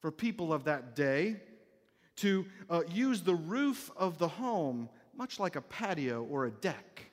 for 0.00 0.10
people 0.10 0.52
of 0.52 0.64
that 0.64 0.94
day 0.94 1.36
to 2.16 2.44
uh, 2.68 2.82
use 2.90 3.22
the 3.22 3.34
roof 3.34 3.90
of 3.96 4.18
the 4.18 4.28
home 4.28 4.90
much 5.16 5.38
like 5.38 5.56
a 5.56 5.60
patio 5.60 6.24
or 6.24 6.46
a 6.46 6.50
deck. 6.50 7.10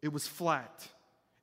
It 0.00 0.12
was 0.12 0.26
flat. 0.26 0.86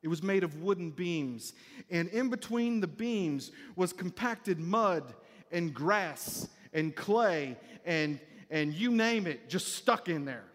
It 0.01 0.07
was 0.07 0.23
made 0.23 0.43
of 0.43 0.61
wooden 0.61 0.91
beams. 0.91 1.53
And 1.89 2.07
in 2.09 2.29
between 2.29 2.79
the 2.79 2.87
beams 2.87 3.51
was 3.75 3.91
compacted 3.91 4.59
mud 4.59 5.03
and 5.51 5.73
grass 5.73 6.47
and 6.73 6.95
clay 6.95 7.57
and, 7.85 8.19
and 8.49 8.73
you 8.73 8.91
name 8.91 9.27
it, 9.27 9.49
just 9.49 9.75
stuck 9.75 10.07
in 10.07 10.25
there. 10.25 10.45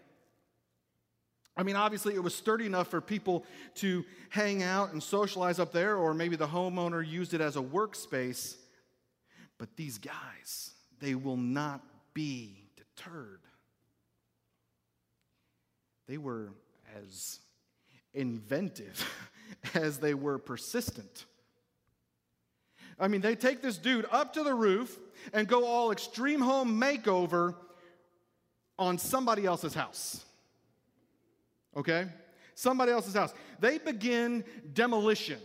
I 1.56 1.62
mean, 1.62 1.76
obviously, 1.76 2.14
it 2.14 2.22
was 2.22 2.34
sturdy 2.34 2.66
enough 2.66 2.88
for 2.88 3.00
people 3.00 3.44
to 3.76 4.04
hang 4.30 4.62
out 4.62 4.92
and 4.92 5.00
socialize 5.00 5.60
up 5.60 5.72
there, 5.72 5.96
or 5.96 6.12
maybe 6.12 6.34
the 6.34 6.48
homeowner 6.48 7.06
used 7.06 7.32
it 7.32 7.40
as 7.40 7.56
a 7.56 7.60
workspace. 7.60 8.56
But 9.58 9.76
these 9.76 9.98
guys, 9.98 10.72
they 10.98 11.14
will 11.14 11.36
not 11.36 11.80
be 12.12 12.64
deterred. 12.76 13.40
They 16.08 16.18
were 16.18 16.52
as 16.96 17.38
inventive 18.12 19.08
as 19.74 19.98
they 19.98 20.14
were 20.14 20.38
persistent. 20.38 21.24
I 22.98 23.08
mean, 23.08 23.20
they 23.20 23.34
take 23.34 23.60
this 23.60 23.76
dude 23.76 24.06
up 24.10 24.34
to 24.34 24.44
the 24.44 24.54
roof 24.54 24.98
and 25.32 25.48
go 25.48 25.66
all 25.66 25.90
extreme 25.90 26.40
home 26.40 26.80
makeover 26.80 27.54
on 28.78 28.98
somebody 28.98 29.46
else's 29.46 29.74
house. 29.74 30.24
Okay? 31.76 32.06
Somebody 32.54 32.92
else's 32.92 33.14
house. 33.14 33.34
They 33.58 33.78
begin 33.78 34.44
demolition 34.72 35.38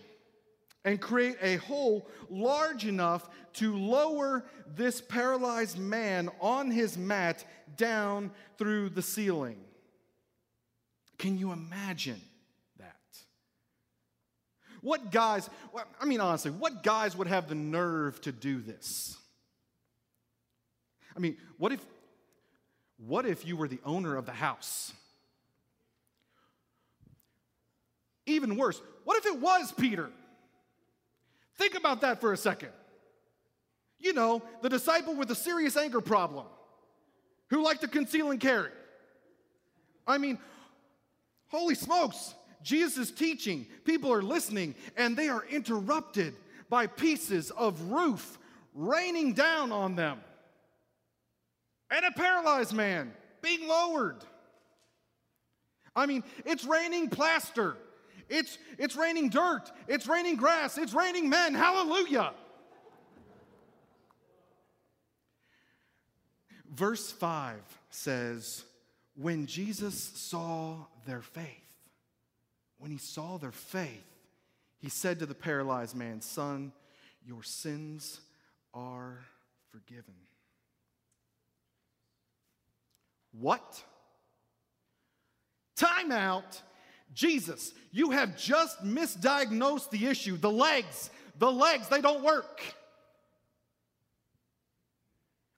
and 0.85 1.01
create 1.01 1.37
a 1.41 1.57
hole 1.57 2.07
large 2.29 2.85
enough 2.85 3.29
to 3.53 3.75
lower 3.75 4.45
this 4.75 5.01
paralyzed 5.01 5.77
man 5.77 6.29
on 6.39 6.71
his 6.71 6.97
mat 6.97 7.43
down 7.75 8.31
through 8.57 8.89
the 8.89 9.01
ceiling. 9.01 9.57
Can 11.17 11.37
you 11.37 11.51
imagine? 11.51 12.21
What 14.81 15.11
guys, 15.11 15.49
I 15.99 16.05
mean, 16.05 16.21
honestly, 16.21 16.51
what 16.51 16.83
guys 16.83 17.15
would 17.15 17.27
have 17.27 17.47
the 17.47 17.55
nerve 17.55 18.19
to 18.21 18.31
do 18.31 18.61
this? 18.61 19.17
I 21.15 21.19
mean, 21.19 21.37
what 21.57 21.71
if, 21.71 21.85
what 22.97 23.25
if 23.25 23.45
you 23.45 23.57
were 23.57 23.67
the 23.67 23.79
owner 23.83 24.15
of 24.15 24.25
the 24.25 24.31
house? 24.31 24.93
Even 28.25 28.55
worse, 28.55 28.81
what 29.03 29.17
if 29.17 29.25
it 29.25 29.39
was 29.39 29.71
Peter? 29.71 30.09
Think 31.57 31.75
about 31.75 32.01
that 32.01 32.21
for 32.21 32.31
a 32.31 32.37
second. 32.37 32.69
You 33.99 34.13
know, 34.13 34.41
the 34.61 34.69
disciple 34.69 35.15
with 35.15 35.29
a 35.31 35.35
serious 35.35 35.75
anger 35.75 35.99
problem 35.99 36.45
who 37.49 37.63
liked 37.63 37.81
to 37.81 37.87
conceal 37.87 38.31
and 38.31 38.39
carry. 38.39 38.71
I 40.07 40.17
mean, 40.17 40.37
Holy 41.49 41.75
smokes, 41.75 42.35
Jesus 42.61 42.97
is 42.97 43.11
teaching, 43.11 43.65
people 43.85 44.11
are 44.11 44.21
listening, 44.21 44.75
and 44.97 45.15
they 45.15 45.29
are 45.29 45.45
interrupted 45.49 46.35
by 46.69 46.87
pieces 46.87 47.51
of 47.51 47.81
roof 47.91 48.37
raining 48.73 49.33
down 49.33 49.71
on 49.71 49.95
them. 49.95 50.19
And 51.91 52.05
a 52.05 52.11
paralyzed 52.11 52.73
man 52.73 53.13
being 53.41 53.67
lowered. 53.67 54.23
I 55.95 56.05
mean, 56.05 56.23
it's 56.45 56.65
raining 56.65 57.09
plaster. 57.09 57.75
It's, 58.29 58.57
it's 58.77 58.95
raining 58.95 59.29
dirt. 59.29 59.71
It's 59.87 60.07
raining 60.07 60.35
grass. 60.35 60.77
It's 60.77 60.93
raining 60.93 61.29
men. 61.29 61.55
Hallelujah. 61.55 62.33
Verse 66.71 67.11
5 67.11 67.55
says, 67.89 68.63
when 69.15 69.47
Jesus 69.47 69.95
saw 69.95 70.85
their 71.05 71.21
faith, 71.21 71.68
when 72.79 72.91
he 72.91 72.97
saw 72.97 73.37
their 73.37 73.51
faith, 73.51 74.05
he 74.79 74.89
said 74.89 75.19
to 75.19 75.25
the 75.25 75.35
paralyzed 75.35 75.95
man, 75.95 76.21
Son, 76.21 76.71
your 77.25 77.43
sins 77.43 78.21
are 78.73 79.19
forgiven. 79.69 80.15
What? 83.31 83.83
Time 85.75 86.11
out. 86.11 86.61
Jesus, 87.13 87.73
you 87.91 88.11
have 88.11 88.37
just 88.37 88.83
misdiagnosed 88.83 89.89
the 89.89 90.07
issue. 90.07 90.37
The 90.37 90.51
legs, 90.51 91.09
the 91.37 91.51
legs, 91.51 91.89
they 91.89 92.01
don't 92.01 92.23
work. 92.23 92.61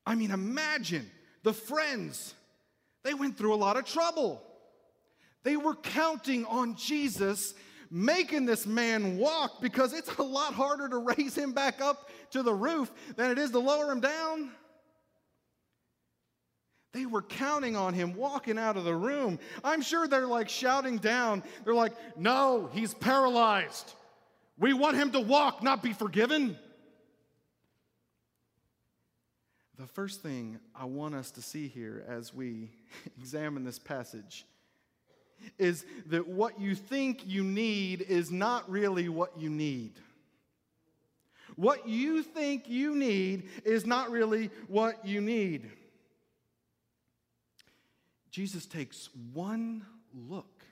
I 0.06 0.16
mean, 0.16 0.32
imagine 0.32 1.10
the 1.44 1.54
friends 1.54 2.34
they 3.04 3.14
went 3.14 3.38
through 3.38 3.54
a 3.54 3.56
lot 3.56 3.78
of 3.78 3.86
trouble. 3.86 4.42
They 5.44 5.58
were 5.58 5.76
counting 5.76 6.46
on 6.46 6.76
Jesus 6.76 7.54
making 7.90 8.46
this 8.46 8.66
man 8.66 9.18
walk 9.18 9.62
because 9.62 9.94
it's 9.94 10.14
a 10.18 10.24
lot 10.24 10.54
harder 10.54 10.88
to 10.88 10.98
raise 10.98 11.36
him 11.36 11.52
back 11.52 11.82
up 11.82 12.10
to 12.32 12.42
the 12.42 12.54
roof 12.54 12.92
than 13.18 13.32
it 13.32 13.38
is 13.38 13.52
to 13.52 13.60
lower 13.60 13.92
him 13.92 14.00
down. 14.00 14.52
They 16.94 17.06
were 17.06 17.22
counting 17.22 17.76
on 17.76 17.94
him 17.94 18.16
walking 18.16 18.58
out 18.58 18.76
of 18.76 18.84
the 18.84 18.96
room. 18.96 19.40
I'm 19.64 19.82
sure 19.82 20.08
they're 20.08 20.28
like 20.28 20.50
shouting 20.50 20.98
down. 20.98 21.44
They're 21.64 21.74
like, 21.74 21.94
No, 22.18 22.70
he's 22.74 22.94
paralyzed. 22.94 23.94
We 24.58 24.74
want 24.74 24.98
him 24.98 25.12
to 25.12 25.20
walk, 25.20 25.64
not 25.64 25.82
be 25.82 25.94
forgiven. 25.94 26.58
the 29.78 29.88
first 29.88 30.22
thing 30.22 30.60
I 30.76 30.86
want 30.86 31.16
us 31.16 31.32
to 31.32 31.42
see 31.42 31.68
here 31.68 32.06
as 32.08 32.36
we 32.36 32.70
examine 33.20 33.64
this 33.64 33.80
passage 33.80 34.46
is 35.58 35.86
that 36.08 36.28
what 36.28 36.60
you 36.60 36.76
think 36.76 37.22
you 37.26 37.44
need 37.44 38.02
is 38.02 38.32
not 38.32 38.70
really 38.70 39.10
what 39.10 39.38
you 39.38 39.50
need. 39.50 39.94
What 41.56 41.88
you 41.88 42.24
think 42.24 42.70
you 42.70 42.96
need 42.96 43.50
is 43.66 43.86
not 43.86 44.10
really 44.10 44.50
what 44.68 45.06
you 45.06 45.22
need. 45.22 45.70
Jesus 48.32 48.66
takes 48.66 49.10
one 49.34 49.86
look 50.14 50.64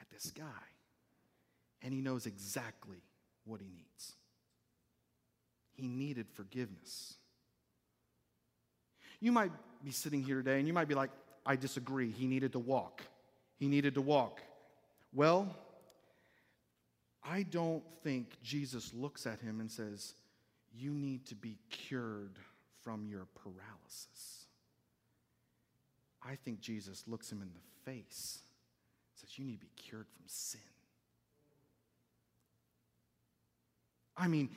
at 0.00 0.08
this 0.10 0.30
guy 0.30 0.44
and 1.82 1.92
he 1.92 2.00
knows 2.00 2.26
exactly 2.26 3.02
what 3.44 3.60
he 3.60 3.68
needs. 3.68 4.14
He 5.74 5.86
needed 5.86 6.26
forgiveness. 6.32 7.14
You 9.20 9.30
might 9.30 9.52
be 9.84 9.90
sitting 9.90 10.22
here 10.22 10.36
today 10.36 10.58
and 10.58 10.66
you 10.66 10.72
might 10.72 10.88
be 10.88 10.94
like, 10.94 11.10
I 11.44 11.56
disagree. 11.56 12.10
He 12.10 12.26
needed 12.26 12.52
to 12.52 12.58
walk. 12.58 13.02
He 13.58 13.68
needed 13.68 13.94
to 13.94 14.00
walk. 14.00 14.42
Well, 15.12 15.54
I 17.24 17.42
don't 17.42 17.82
think 18.02 18.40
Jesus 18.42 18.92
looks 18.94 19.26
at 19.26 19.40
him 19.40 19.60
and 19.60 19.70
says, 19.70 20.14
You 20.74 20.92
need 20.92 21.26
to 21.26 21.34
be 21.34 21.58
cured 21.70 22.38
from 22.82 23.06
your 23.08 23.26
paralysis. 23.34 24.46
I 26.22 26.36
think 26.44 26.60
Jesus 26.60 27.04
looks 27.06 27.30
him 27.30 27.42
in 27.42 27.48
the 27.48 27.90
face 27.90 28.40
and 28.40 29.20
says, 29.20 29.38
You 29.38 29.44
need 29.44 29.60
to 29.60 29.66
be 29.66 29.72
cured 29.76 30.06
from 30.08 30.24
sin. 30.26 30.60
I 34.16 34.28
mean, 34.28 34.50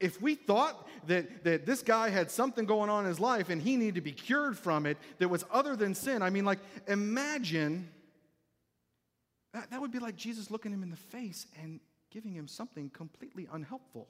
if 0.00 0.20
we 0.20 0.34
thought 0.34 0.88
that, 1.06 1.44
that 1.44 1.66
this 1.66 1.82
guy 1.82 2.08
had 2.10 2.30
something 2.30 2.64
going 2.64 2.90
on 2.90 3.04
in 3.04 3.08
his 3.08 3.20
life 3.20 3.50
and 3.50 3.62
he 3.62 3.76
needed 3.76 3.94
to 3.96 4.00
be 4.00 4.12
cured 4.12 4.58
from 4.58 4.86
it 4.86 4.98
that 5.18 5.28
was 5.28 5.44
other 5.50 5.76
than 5.76 5.94
sin, 5.94 6.22
I 6.22 6.30
mean, 6.30 6.44
like, 6.44 6.58
imagine 6.88 7.88
that, 9.52 9.70
that 9.70 9.80
would 9.80 9.92
be 9.92 9.98
like 9.98 10.16
Jesus 10.16 10.50
looking 10.50 10.72
him 10.72 10.82
in 10.82 10.90
the 10.90 10.96
face 10.96 11.46
and 11.62 11.80
giving 12.10 12.32
him 12.32 12.48
something 12.48 12.90
completely 12.90 13.48
unhelpful. 13.52 14.08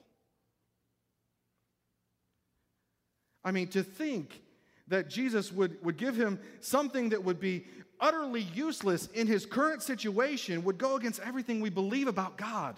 I 3.43 3.51
mean, 3.51 3.67
to 3.69 3.83
think 3.83 4.41
that 4.87 5.09
Jesus 5.09 5.51
would, 5.51 5.83
would 5.83 5.97
give 5.97 6.15
him 6.15 6.39
something 6.61 7.09
that 7.09 7.23
would 7.23 7.39
be 7.39 7.65
utterly 7.99 8.41
useless 8.53 9.07
in 9.13 9.27
his 9.27 9.45
current 9.45 9.81
situation 9.81 10.63
would 10.63 10.77
go 10.77 10.95
against 10.95 11.21
everything 11.21 11.61
we 11.61 11.69
believe 11.69 12.07
about 12.07 12.37
God. 12.37 12.75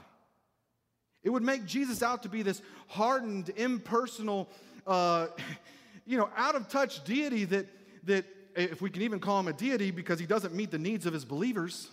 It 1.23 1.29
would 1.29 1.43
make 1.43 1.65
Jesus 1.65 2.03
out 2.03 2.23
to 2.23 2.29
be 2.29 2.43
this 2.43 2.61
hardened, 2.87 3.49
impersonal, 3.55 4.47
uh, 4.85 5.27
you 6.05 6.17
know, 6.17 6.29
out 6.37 6.55
of 6.55 6.69
touch 6.69 7.03
deity 7.03 7.45
that, 7.45 7.65
that, 8.03 8.25
if 8.55 8.81
we 8.81 8.89
can 8.89 9.01
even 9.01 9.19
call 9.19 9.39
him 9.39 9.47
a 9.47 9.53
deity 9.53 9.91
because 9.91 10.19
he 10.19 10.25
doesn't 10.25 10.53
meet 10.53 10.71
the 10.71 10.77
needs 10.77 11.05
of 11.05 11.13
his 11.13 11.25
believers. 11.25 11.89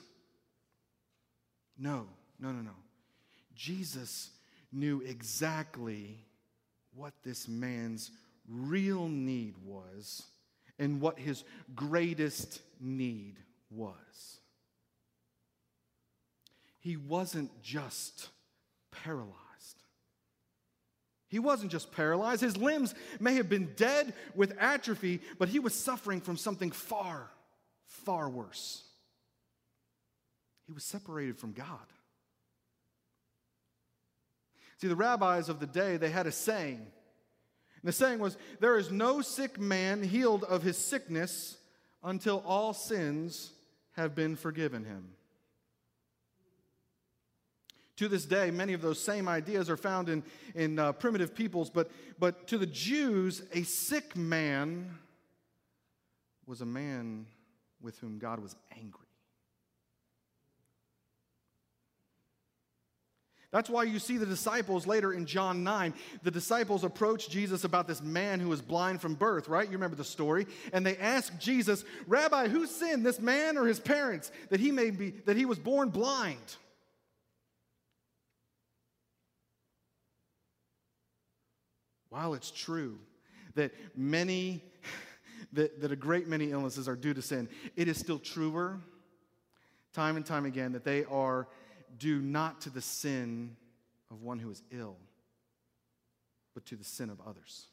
No, 1.78 2.06
no, 2.38 2.52
no, 2.52 2.60
no. 2.60 2.76
Jesus 3.54 4.30
knew 4.72 5.00
exactly 5.00 6.18
what 6.94 7.14
this 7.22 7.48
man's 7.48 8.10
real 8.48 9.08
need 9.08 9.54
was 9.64 10.24
and 10.78 11.00
what 11.00 11.18
his 11.18 11.44
greatest 11.74 12.60
need 12.80 13.36
was. 13.70 14.40
He 16.80 16.96
wasn't 16.96 17.62
just 17.62 18.28
paralyzed. 18.90 19.36
He 21.28 21.38
wasn't 21.38 21.70
just 21.70 21.92
paralyzed, 21.92 22.42
his 22.42 22.58
limbs 22.58 22.94
may 23.18 23.36
have 23.36 23.48
been 23.48 23.72
dead 23.74 24.12
with 24.34 24.54
atrophy, 24.58 25.20
but 25.38 25.48
he 25.48 25.60
was 25.60 25.74
suffering 25.74 26.20
from 26.20 26.36
something 26.36 26.70
far, 26.70 27.30
far 27.86 28.28
worse. 28.28 28.84
He 30.66 30.72
was 30.72 30.84
separated 30.84 31.38
from 31.38 31.52
God. 31.52 31.78
See, 34.78 34.88
the 34.88 34.96
rabbis 34.96 35.48
of 35.48 35.60
the 35.60 35.66
day, 35.66 35.96
they 35.96 36.10
had 36.10 36.26
a 36.26 36.32
saying. 36.32 36.78
And 36.78 37.88
the 37.88 37.92
saying 37.92 38.18
was, 38.18 38.36
There 38.60 38.76
is 38.76 38.90
no 38.90 39.20
sick 39.20 39.58
man 39.58 40.02
healed 40.02 40.44
of 40.44 40.62
his 40.62 40.76
sickness 40.76 41.56
until 42.02 42.42
all 42.46 42.72
sins 42.72 43.52
have 43.92 44.14
been 44.14 44.36
forgiven 44.36 44.84
him. 44.84 45.10
To 47.96 48.08
this 48.08 48.24
day, 48.24 48.50
many 48.50 48.72
of 48.72 48.82
those 48.82 49.00
same 49.00 49.28
ideas 49.28 49.70
are 49.70 49.76
found 49.76 50.08
in, 50.08 50.24
in 50.54 50.78
uh, 50.78 50.92
primitive 50.92 51.34
peoples, 51.34 51.70
but, 51.70 51.90
but 52.18 52.48
to 52.48 52.58
the 52.58 52.66
Jews, 52.66 53.42
a 53.52 53.62
sick 53.62 54.16
man 54.16 54.98
was 56.46 56.60
a 56.60 56.66
man 56.66 57.26
with 57.80 57.98
whom 57.98 58.18
God 58.18 58.40
was 58.40 58.56
angry. 58.76 59.06
That's 63.52 63.68
why 63.68 63.84
you 63.84 63.98
see 63.98 64.16
the 64.16 64.24
disciples 64.24 64.86
later 64.86 65.12
in 65.12 65.26
John 65.26 65.62
9. 65.62 65.92
The 66.22 66.30
disciples 66.30 66.84
approach 66.84 67.28
Jesus 67.28 67.64
about 67.64 67.86
this 67.86 68.00
man 68.00 68.40
who 68.40 68.48
was 68.48 68.62
blind 68.62 69.02
from 69.02 69.14
birth, 69.14 69.46
right? 69.46 69.66
You 69.66 69.72
remember 69.72 69.94
the 69.94 70.04
story. 70.04 70.46
And 70.72 70.86
they 70.86 70.96
ask 70.96 71.38
Jesus, 71.38 71.84
Rabbi, 72.06 72.48
who 72.48 72.66
sinned, 72.66 73.04
this 73.04 73.20
man 73.20 73.58
or 73.58 73.66
his 73.66 73.78
parents, 73.78 74.32
that 74.48 74.58
he 74.58 74.72
may 74.72 74.88
be 74.90 75.10
that 75.26 75.36
he 75.36 75.44
was 75.44 75.58
born 75.58 75.90
blind? 75.90 76.56
While 82.08 82.32
it's 82.32 82.50
true 82.50 82.98
that 83.54 83.72
many, 83.94 84.64
that, 85.52 85.82
that 85.82 85.92
a 85.92 85.96
great 85.96 86.26
many 86.26 86.52
illnesses 86.52 86.88
are 86.88 86.96
due 86.96 87.12
to 87.12 87.20
sin, 87.20 87.50
it 87.76 87.86
is 87.86 87.98
still 87.98 88.18
truer, 88.18 88.80
time 89.92 90.16
and 90.16 90.24
time 90.24 90.46
again, 90.46 90.72
that 90.72 90.84
they 90.84 91.04
are 91.04 91.48
due 92.02 92.20
not 92.20 92.62
to 92.62 92.70
the 92.70 92.80
sin 92.80 93.56
of 94.10 94.22
one 94.22 94.40
who 94.40 94.50
is 94.50 94.60
ill, 94.72 94.96
but 96.52 96.66
to 96.66 96.74
the 96.74 96.84
sin 96.84 97.10
of 97.10 97.20
others. 97.24 97.68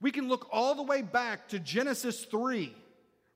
We 0.00 0.10
can 0.10 0.26
look 0.26 0.48
all 0.50 0.74
the 0.74 0.82
way 0.82 1.02
back 1.02 1.48
to 1.48 1.58
Genesis 1.58 2.24
3 2.24 2.74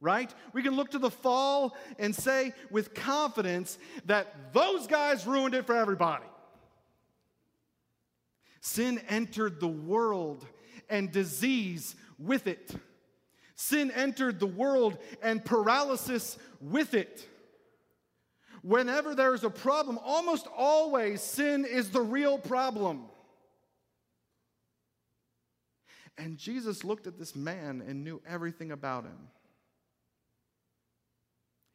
right? 0.00 0.34
We 0.52 0.64
can 0.64 0.74
look 0.74 0.90
to 0.90 0.98
the 0.98 1.12
fall 1.12 1.76
and 1.96 2.12
say 2.12 2.54
with 2.72 2.92
confidence 2.92 3.78
that 4.06 4.52
those 4.52 4.88
guys 4.88 5.28
ruined 5.28 5.54
it 5.54 5.64
for 5.64 5.76
everybody. 5.76 6.24
Sin 8.60 9.00
entered 9.08 9.60
the 9.60 9.68
world 9.68 10.44
and 10.90 11.12
disease 11.12 11.94
with 12.18 12.48
it. 12.48 12.74
Sin 13.54 13.92
entered 13.92 14.40
the 14.40 14.46
world 14.46 14.98
and 15.22 15.44
paralysis 15.44 16.36
with 16.60 16.94
it. 16.94 17.28
Whenever 18.62 19.14
there's 19.14 19.44
a 19.44 19.50
problem, 19.50 19.98
almost 20.04 20.46
always 20.56 21.20
sin 21.20 21.64
is 21.64 21.90
the 21.90 22.00
real 22.00 22.38
problem. 22.38 23.04
And 26.16 26.38
Jesus 26.38 26.84
looked 26.84 27.06
at 27.06 27.18
this 27.18 27.34
man 27.34 27.82
and 27.86 28.04
knew 28.04 28.20
everything 28.26 28.70
about 28.70 29.04
him. 29.04 29.28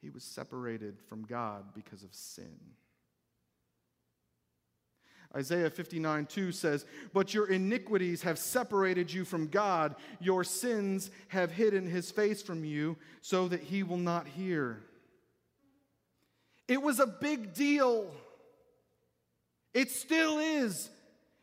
He 0.02 0.10
was 0.10 0.23
separated 0.23 1.02
from 1.08 1.23
God 1.23 1.73
because 1.73 2.04
of 2.04 2.13
sin. 2.13 2.58
Isaiah 5.36 5.69
59 5.69 6.26
2 6.28 6.52
says, 6.54 6.86
But 7.13 7.34
your 7.34 7.50
iniquities 7.50 8.21
have 8.21 8.39
separated 8.39 9.12
you 9.12 9.26
from 9.26 9.47
God, 9.47 9.95
your 10.19 10.43
sins 10.43 11.12
have 11.28 11.52
hidden 11.52 11.86
his 11.86 12.12
face 12.12 12.41
from 12.41 12.63
you, 12.63 12.95
so 13.21 13.47
that 13.50 13.62
he 13.62 13.84
will 13.84 13.97
not 13.97 14.28
hear. 14.28 14.84
It 16.67 16.82
was 16.82 16.99
a 16.99 17.08
big 17.08 17.53
deal. 17.53 18.12
It 19.73 19.91
still 19.91 20.39
is. 20.39 20.89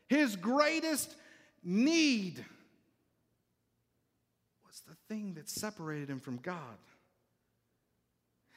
His 0.09 0.37
greatest 0.37 1.15
need 1.63 2.45
was 4.67 4.83
the 4.87 4.97
thing 5.09 5.35
that 5.35 5.49
separated 5.49 6.11
him 6.11 6.21
from 6.21 6.37
God. 6.39 6.79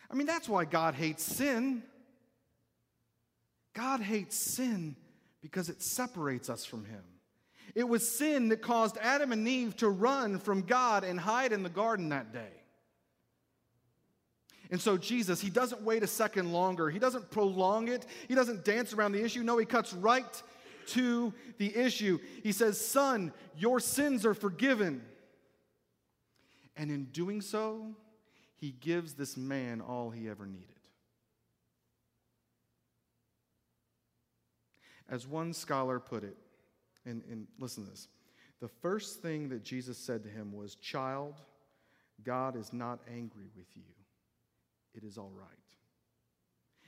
I 0.10 0.16
mean, 0.16 0.28
that's 0.28 0.48
why 0.48 0.66
God 0.66 0.94
hates 0.94 1.24
sin. 1.24 1.84
God 3.74 4.00
hates 4.02 4.36
sin 4.36 4.96
because 5.42 5.70
it 5.70 5.82
separates 5.82 6.50
us 6.50 6.66
from 6.66 6.86
Him. 6.86 7.04
It 7.76 7.88
was 7.88 8.10
sin 8.10 8.50
that 8.50 8.62
caused 8.62 8.98
Adam 8.98 9.32
and 9.32 9.48
Eve 9.48 9.76
to 9.78 9.90
run 9.90 10.40
from 10.40 10.62
God 10.64 11.04
and 11.04 11.20
hide 11.20 11.52
in 11.52 11.62
the 11.62 11.70
garden 11.70 12.10
that 12.10 12.34
day. 12.34 12.57
And 14.72 14.82
so, 14.82 14.98
Jesus, 14.98 15.40
He 15.42 15.50
doesn't 15.50 15.82
wait 15.82 16.04
a 16.04 16.08
second 16.08 16.52
longer. 16.52 16.90
He 16.90 17.00
doesn't 17.00 17.32
prolong 17.32 17.88
it. 17.88 18.06
He 18.28 18.36
doesn't 18.36 18.66
dance 18.66 18.94
around 18.94 19.14
the 19.14 19.24
issue. 19.24 19.44
No, 19.44 19.58
He 19.58 19.66
cuts 19.66 19.94
right 19.94 20.42
to 20.88 21.34
the 21.58 21.76
issue. 21.76 22.20
He 22.44 22.52
says, 22.52 22.80
Son, 22.80 23.34
your 23.58 23.80
sins 23.80 24.26
are 24.26 24.34
forgiven. 24.34 25.04
And 26.76 26.92
in 26.92 27.06
doing 27.06 27.42
so, 27.42 27.96
He 28.58 28.72
gives 28.72 29.14
this 29.14 29.38
man 29.38 29.82
all 29.82 30.10
he 30.10 30.30
ever 30.30 30.46
needed. 30.46 30.68
As 35.10 35.26
one 35.26 35.54
scholar 35.54 36.00
put 36.00 36.24
it, 36.24 36.36
and, 37.06 37.24
and 37.32 37.48
listen 37.60 37.86
to 37.86 37.90
this 37.90 38.10
The 38.60 38.68
first 38.68 39.22
thing 39.22 39.50
that 39.50 39.64
Jesus 39.64 39.98
said 39.98 40.24
to 40.24 40.30
him 40.30 40.52
was, 40.52 40.76
Child, 40.76 41.36
God 42.24 42.56
is 42.56 42.74
not 42.74 43.00
angry 43.10 43.50
with 43.56 43.68
you. 43.76 43.84
It 44.98 45.04
is 45.04 45.18
all 45.18 45.32
right. 45.34 45.48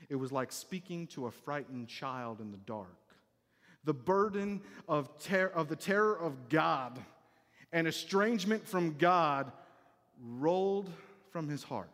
It 0.09 0.15
was 0.15 0.31
like 0.31 0.51
speaking 0.51 1.05
to 1.07 1.27
a 1.27 1.31
frightened 1.31 1.87
child 1.87 2.41
in 2.41 2.51
the 2.51 2.57
dark. 2.57 2.97
The 3.83 3.93
burden 3.93 4.61
of, 4.87 5.17
ter- 5.19 5.51
of 5.53 5.69
the 5.69 5.75
terror 5.75 6.17
of 6.19 6.49
God 6.49 6.99
and 7.71 7.87
estrangement 7.87 8.67
from 8.67 8.97
God 8.97 9.51
rolled 10.19 10.89
from 11.31 11.47
his 11.47 11.61
heart. 11.61 11.89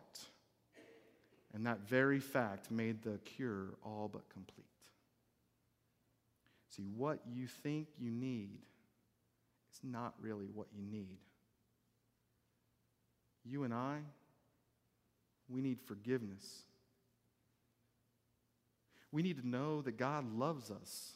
And 1.54 1.66
that 1.66 1.80
very 1.88 2.18
fact 2.18 2.70
made 2.70 3.02
the 3.02 3.18
cure 3.24 3.74
all 3.84 4.10
but 4.12 4.28
complete. 4.30 4.64
See, 6.70 6.84
what 6.96 7.20
you 7.30 7.46
think 7.46 7.88
you 7.98 8.10
need 8.10 8.58
is 9.72 9.80
not 9.82 10.14
really 10.20 10.46
what 10.52 10.66
you 10.74 10.84
need. 10.84 11.18
You 13.44 13.64
and 13.64 13.72
I, 13.72 13.98
we 15.48 15.60
need 15.60 15.80
forgiveness. 15.80 16.64
We 19.12 19.22
need 19.22 19.40
to 19.40 19.48
know 19.48 19.82
that 19.82 19.96
God 19.96 20.30
loves 20.36 20.70
us 20.70 21.12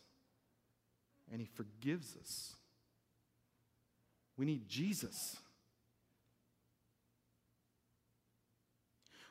and 1.30 1.40
He 1.40 1.46
forgives 1.46 2.16
us. 2.16 2.54
We 4.36 4.46
need 4.46 4.68
Jesus. 4.68 5.36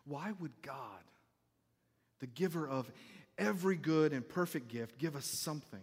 Why 0.06 0.34
would 0.40 0.62
God, 0.62 1.04
the 2.20 2.28
giver 2.28 2.68
of 2.68 2.92
every 3.38 3.76
good 3.76 4.12
and 4.12 4.28
perfect 4.28 4.68
gift, 4.68 4.98
give 4.98 5.16
us 5.16 5.26
something 5.26 5.80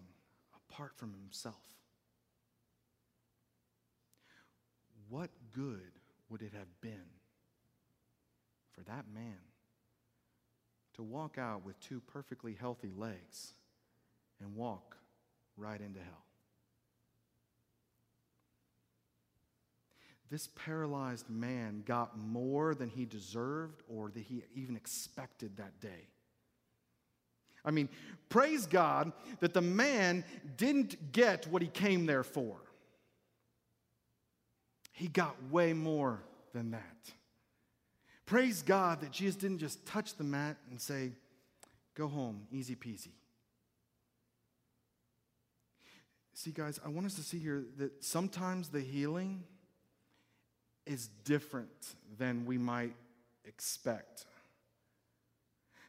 apart 0.71 0.93
from 0.97 1.13
Himself? 1.13 1.55
What 5.09 5.31
good 5.55 5.93
would 6.29 6.43
it 6.43 6.53
have 6.53 6.81
been 6.81 7.16
for 8.77 8.83
that 8.85 9.07
man 9.13 9.39
to 10.95 11.03
walk 11.03 11.39
out 11.39 11.65
with 11.65 11.79
two 11.81 12.01
perfectly 12.01 12.57
healthy 12.59 12.91
legs 12.97 13.53
and 14.41 14.55
walk 14.55 14.97
right 15.57 15.81
into 15.81 16.01
hell? 16.01 16.25
This 20.29 20.49
paralyzed 20.57 21.31
man 21.31 21.83
got 21.87 22.19
more 22.19 22.75
than 22.75 22.89
he 22.89 23.05
deserved 23.05 23.83
or 23.89 24.11
that 24.11 24.23
he 24.23 24.43
even 24.55 24.77
expected 24.77 25.57
that 25.57 25.81
day. 25.81 26.09
I 27.65 27.71
mean, 27.71 27.89
praise 28.29 28.67
God 28.67 29.13
that 29.41 29.55
the 29.55 29.61
man 29.61 30.25
didn't 30.57 31.13
get 31.13 31.47
what 31.49 31.63
he 31.63 31.69
came 31.69 32.07
there 32.07 32.25
for. 32.25 32.57
He 34.93 35.09
got 35.09 35.37
way 35.51 35.73
more 35.73 36.23
than 36.53 36.71
that. 36.73 37.13
Praise 38.27 38.63
God 38.63 39.01
that 39.01 39.13
Jesus 39.13 39.37
didn't 39.37 39.59
just 39.59 39.87
touch 39.87 40.17
the 40.17 40.25
mat 40.25 40.57
and 40.71 40.81
say, 40.81 41.13
Go 41.95 42.09
home, 42.09 42.43
easy 42.53 42.75
peasy. 42.75 43.13
See, 46.35 46.51
guys, 46.51 46.79
I 46.85 46.91
want 46.91 47.07
us 47.07 47.15
to 47.15 47.23
see 47.23 47.39
here 47.39 47.65
that 47.79 48.05
sometimes 48.05 48.69
the 48.69 48.81
healing 48.81 49.45
is 50.85 51.09
different 51.25 51.95
than 52.19 52.45
we 52.45 52.59
might 52.59 52.95
expect. 53.47 54.27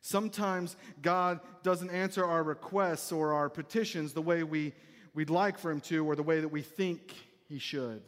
Sometimes 0.01 0.77
God 1.01 1.41
doesn't 1.63 1.89
answer 1.89 2.23
our 2.23 2.43
requests 2.43 3.11
or 3.11 3.33
our 3.33 3.49
petitions 3.49 4.13
the 4.13 4.21
way 4.21 4.43
we, 4.43 4.71
we'd 5.13 5.29
like 5.29 5.59
for 5.59 5.69
Him 5.69 5.81
to 5.81 6.05
or 6.05 6.15
the 6.15 6.23
way 6.23 6.39
that 6.39 6.47
we 6.47 6.61
think 6.61 7.13
He 7.49 7.59
should. 7.59 8.03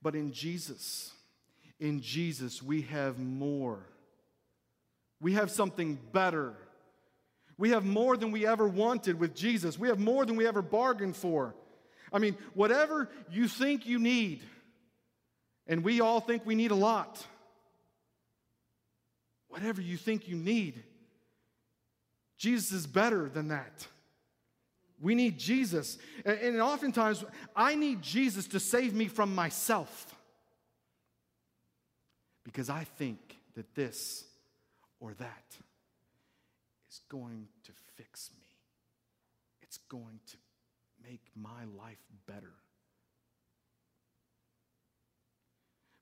But 0.00 0.14
in 0.14 0.32
Jesus, 0.32 1.12
in 1.82 2.00
Jesus, 2.00 2.62
we 2.62 2.82
have 2.82 3.18
more. 3.18 3.84
We 5.20 5.32
have 5.32 5.50
something 5.50 5.98
better. 6.12 6.54
We 7.58 7.70
have 7.70 7.84
more 7.84 8.16
than 8.16 8.30
we 8.30 8.46
ever 8.46 8.68
wanted 8.68 9.18
with 9.18 9.34
Jesus. 9.34 9.76
We 9.76 9.88
have 9.88 9.98
more 9.98 10.24
than 10.24 10.36
we 10.36 10.46
ever 10.46 10.62
bargained 10.62 11.16
for. 11.16 11.56
I 12.12 12.20
mean, 12.20 12.36
whatever 12.54 13.10
you 13.32 13.48
think 13.48 13.84
you 13.84 13.98
need, 13.98 14.42
and 15.66 15.82
we 15.82 16.00
all 16.00 16.20
think 16.20 16.46
we 16.46 16.54
need 16.54 16.70
a 16.70 16.76
lot, 16.76 17.26
whatever 19.48 19.80
you 19.80 19.96
think 19.96 20.28
you 20.28 20.36
need, 20.36 20.84
Jesus 22.38 22.70
is 22.70 22.86
better 22.86 23.28
than 23.28 23.48
that. 23.48 23.88
We 25.00 25.16
need 25.16 25.36
Jesus. 25.36 25.98
And 26.24 26.60
oftentimes, 26.60 27.24
I 27.56 27.74
need 27.74 28.02
Jesus 28.02 28.46
to 28.48 28.60
save 28.60 28.94
me 28.94 29.08
from 29.08 29.34
myself 29.34 30.11
because 32.44 32.70
I 32.70 32.84
think 32.84 33.38
that 33.54 33.74
this 33.74 34.24
or 35.00 35.14
that 35.14 35.56
is 36.90 37.00
going 37.08 37.48
to 37.64 37.72
fix 37.96 38.30
me. 38.38 38.46
It's 39.62 39.78
going 39.88 40.20
to 40.28 40.36
make 41.08 41.22
my 41.34 41.64
life 41.78 42.02
better. 42.26 42.52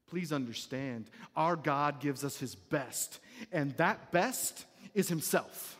Please 0.08 0.32
understand, 0.32 1.08
our 1.36 1.54
God 1.54 2.00
gives 2.00 2.24
us 2.24 2.36
his 2.36 2.56
best, 2.56 3.20
and 3.52 3.76
that 3.76 4.10
best 4.10 4.64
is 4.92 5.08
himself. 5.08 5.78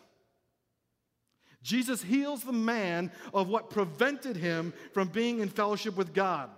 Jesus 1.62 2.02
heals 2.02 2.44
the 2.44 2.52
man 2.52 3.10
of 3.34 3.48
what 3.48 3.70
prevented 3.70 4.36
him 4.36 4.72
from 4.92 5.08
being 5.08 5.40
in 5.40 5.48
fellowship 5.48 5.96
with 5.96 6.14
God. 6.14 6.48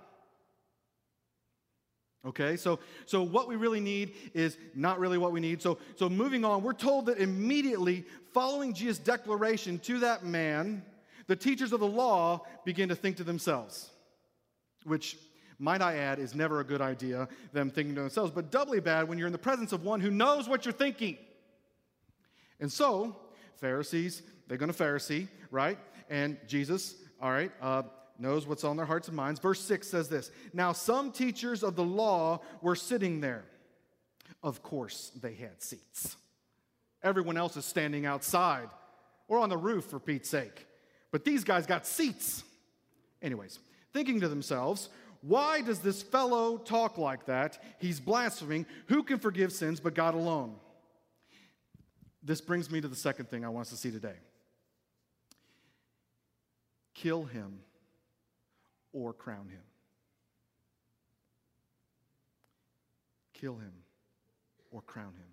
Okay, 2.25 2.57
so, 2.57 2.79
so 3.05 3.25
what 3.25 3.49
we 3.49 3.57
really 3.57 3.81
need 3.81 4.15
is 4.33 4.57
not 4.77 5.01
really 5.01 5.19
what 5.19 5.33
we 5.33 5.41
need. 5.41 5.61
So, 5.61 5.79
so 5.97 6.09
moving 6.09 6.45
on, 6.45 6.63
we're 6.63 6.73
told 6.73 7.07
that 7.07 7.19
immediately 7.19 8.05
following 8.33 8.75
Jesus' 8.75 8.99
declaration 8.99 9.81
to 9.81 9.99
that 10.01 10.25
man, 10.25 10.85
the 11.27 11.35
teachers 11.35 11.73
of 11.73 11.81
the 11.81 11.87
law 11.87 12.43
begin 12.65 12.89
to 12.91 12.95
think 12.95 13.17
to 13.17 13.25
themselves, 13.25 13.91
which, 14.85 15.19
might 15.59 15.83
I 15.83 15.97
add, 15.97 16.21
is 16.21 16.33
never 16.33 16.61
a 16.61 16.65
good 16.65 16.81
idea, 16.81 17.29
them 17.53 17.71
thinking 17.71 17.97
to 17.97 18.03
themselves, 18.03 18.31
but 18.31 18.53
doubly 18.53 18.79
bad 18.79 19.09
when 19.09 19.19
you're 19.19 19.27
in 19.27 19.33
the 19.33 19.39
presence 19.39 19.73
of 19.73 19.83
one 19.83 20.01
who 20.01 20.11
knows 20.11 20.49
what 20.49 20.65
you're 20.65 20.73
thinking. 20.73 21.19
And 22.61 22.71
so, 22.71 23.17
Pharisees, 23.57 24.23
they're 24.47 24.59
going 24.59 24.73
to 24.73 24.79
Pharisee, 24.79 25.27
right? 25.51 25.79
And 26.09 26.37
Jesus, 26.47 26.95
all 27.21 27.31
right, 27.31 27.51
uh, 27.61 27.83
knows 28.19 28.47
what's 28.47 28.65
on 28.65 28.77
their 28.77 28.87
hearts 28.87 29.09
and 29.09 29.17
minds. 29.17 29.41
Verse 29.41 29.61
6 29.61 29.87
says 29.87 30.09
this 30.09 30.31
Now, 30.53 30.73
some 30.73 31.13
teachers 31.13 31.63
of 31.63 31.77
the 31.77 31.85
law 31.85 32.41
were 32.61 32.77
sitting 32.77 33.21
there. 33.21 33.45
Of 34.43 34.63
course, 34.63 35.11
they 35.21 35.35
had 35.35 35.63
seats. 35.63 36.17
Everyone 37.03 37.37
else 37.37 37.57
is 37.57 37.65
standing 37.65 38.07
outside 38.07 38.69
or 39.29 39.39
on 39.39 39.49
the 39.49 39.57
roof, 39.57 39.87
for 39.87 39.99
Pete's 39.99 40.29
sake. 40.29 40.67
But 41.11 41.25
these 41.25 41.45
guys 41.45 41.67
got 41.67 41.87
seats. 41.87 42.45
Anyways, 43.23 43.59
thinking 43.93 44.21
to 44.21 44.29
themselves, 44.29 44.89
why 45.23 45.63
does 45.63 45.79
this 45.79 46.03
fellow 46.03 46.59
talk 46.59 46.99
like 46.99 47.27
that? 47.27 47.63
He's 47.79 48.01
blaspheming. 48.01 48.67
Who 48.89 49.03
can 49.03 49.19
forgive 49.19 49.53
sins 49.53 49.81
but 49.81 49.95
God 49.95 50.15
alone? 50.15 50.57
This 52.23 52.41
brings 52.41 52.71
me 52.71 52.81
to 52.81 52.89
the 52.89 52.97
second 52.97 53.31
thing 53.31 53.45
I 53.45 53.49
want 53.49 53.67
us 53.67 53.71
to 53.71 53.77
see 53.77 53.91
today 53.91 54.17
kill 56.95 57.25
him 57.25 57.59
or 58.93 59.13
crown 59.13 59.49
him. 59.49 59.63
Kill 63.35 63.57
him 63.57 63.73
or 64.71 64.83
crown 64.83 65.13
him. 65.15 65.33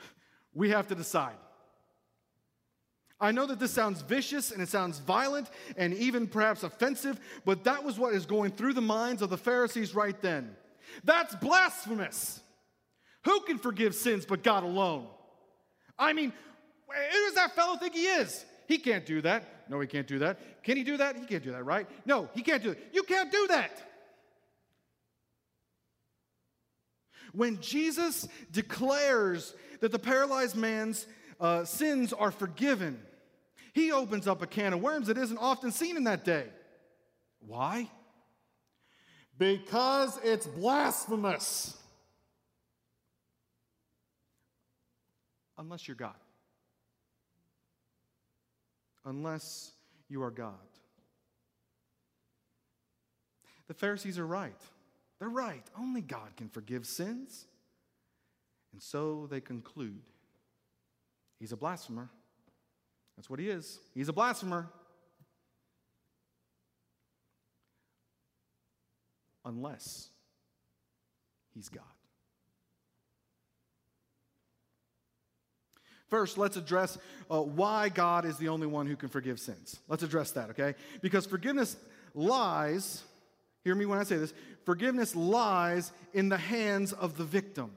We 0.54 0.70
have 0.70 0.88
to 0.88 0.94
decide. 0.94 1.36
I 3.20 3.32
know 3.32 3.44
that 3.46 3.58
this 3.58 3.70
sounds 3.70 4.00
vicious 4.00 4.50
and 4.50 4.62
it 4.62 4.68
sounds 4.68 4.98
violent 4.98 5.48
and 5.76 5.92
even 5.94 6.26
perhaps 6.26 6.62
offensive, 6.62 7.20
but 7.44 7.64
that 7.64 7.84
was 7.84 7.98
what 7.98 8.14
is 8.14 8.24
going 8.24 8.52
through 8.52 8.72
the 8.72 8.80
minds 8.80 9.20
of 9.20 9.28
the 9.28 9.36
Pharisees 9.36 9.94
right 9.94 10.18
then. 10.22 10.56
That's 11.04 11.34
blasphemous. 11.36 12.40
Who 13.24 13.40
can 13.40 13.58
forgive 13.58 13.94
sins 13.94 14.24
but 14.24 14.42
God 14.42 14.62
alone? 14.62 15.06
I 15.98 16.14
mean, 16.14 16.32
who 16.88 17.26
does 17.26 17.34
that 17.34 17.54
fellow 17.54 17.76
think 17.76 17.94
he 17.94 18.06
is? 18.06 18.44
He 18.70 18.78
can't 18.78 19.04
do 19.04 19.20
that. 19.22 19.68
No, 19.68 19.80
he 19.80 19.88
can't 19.88 20.06
do 20.06 20.20
that. 20.20 20.62
Can 20.62 20.76
he 20.76 20.84
do 20.84 20.96
that? 20.98 21.16
He 21.16 21.26
can't 21.26 21.42
do 21.42 21.50
that, 21.50 21.64
right? 21.64 21.88
No, 22.06 22.28
he 22.34 22.40
can't 22.40 22.62
do 22.62 22.70
it. 22.70 22.78
You 22.92 23.02
can't 23.02 23.32
do 23.32 23.48
that. 23.48 23.82
When 27.32 27.60
Jesus 27.60 28.28
declares 28.52 29.56
that 29.80 29.90
the 29.90 29.98
paralyzed 29.98 30.54
man's 30.54 31.08
uh, 31.40 31.64
sins 31.64 32.12
are 32.12 32.30
forgiven, 32.30 33.00
he 33.72 33.90
opens 33.90 34.28
up 34.28 34.40
a 34.40 34.46
can 34.46 34.72
of 34.72 34.80
worms 34.80 35.08
that 35.08 35.18
isn't 35.18 35.38
often 35.38 35.72
seen 35.72 35.96
in 35.96 36.04
that 36.04 36.24
day. 36.24 36.46
Why? 37.40 37.90
Because 39.36 40.16
it's 40.22 40.46
blasphemous. 40.46 41.76
Unless 45.58 45.88
you're 45.88 45.96
God 45.96 46.14
unless 49.10 49.72
you 50.08 50.22
are 50.22 50.30
God. 50.30 50.54
The 53.68 53.74
Pharisees 53.74 54.18
are 54.18 54.26
right. 54.26 54.60
They're 55.18 55.28
right. 55.28 55.64
Only 55.78 56.00
God 56.00 56.36
can 56.36 56.48
forgive 56.48 56.86
sins. 56.86 57.46
And 58.72 58.82
so 58.82 59.26
they 59.30 59.40
conclude 59.40 60.00
he's 61.38 61.52
a 61.52 61.56
blasphemer. 61.56 62.08
That's 63.16 63.28
what 63.28 63.38
he 63.38 63.50
is. 63.50 63.78
He's 63.94 64.08
a 64.08 64.12
blasphemer. 64.12 64.68
Unless 69.44 70.08
he's 71.54 71.68
God. 71.68 71.84
First, 76.10 76.36
let's 76.36 76.56
address 76.56 76.98
uh, 77.30 77.40
why 77.40 77.88
God 77.88 78.24
is 78.24 78.36
the 78.36 78.48
only 78.48 78.66
one 78.66 78.86
who 78.86 78.96
can 78.96 79.08
forgive 79.08 79.38
sins. 79.38 79.78
Let's 79.88 80.02
address 80.02 80.32
that, 80.32 80.50
okay? 80.50 80.74
Because 81.00 81.24
forgiveness 81.24 81.76
lies, 82.14 83.02
hear 83.62 83.76
me 83.76 83.86
when 83.86 83.98
I 83.98 84.02
say 84.02 84.16
this, 84.16 84.34
forgiveness 84.64 85.14
lies 85.14 85.92
in 86.12 86.28
the 86.28 86.36
hands 86.36 86.92
of 86.92 87.16
the 87.16 87.24
victim. 87.24 87.70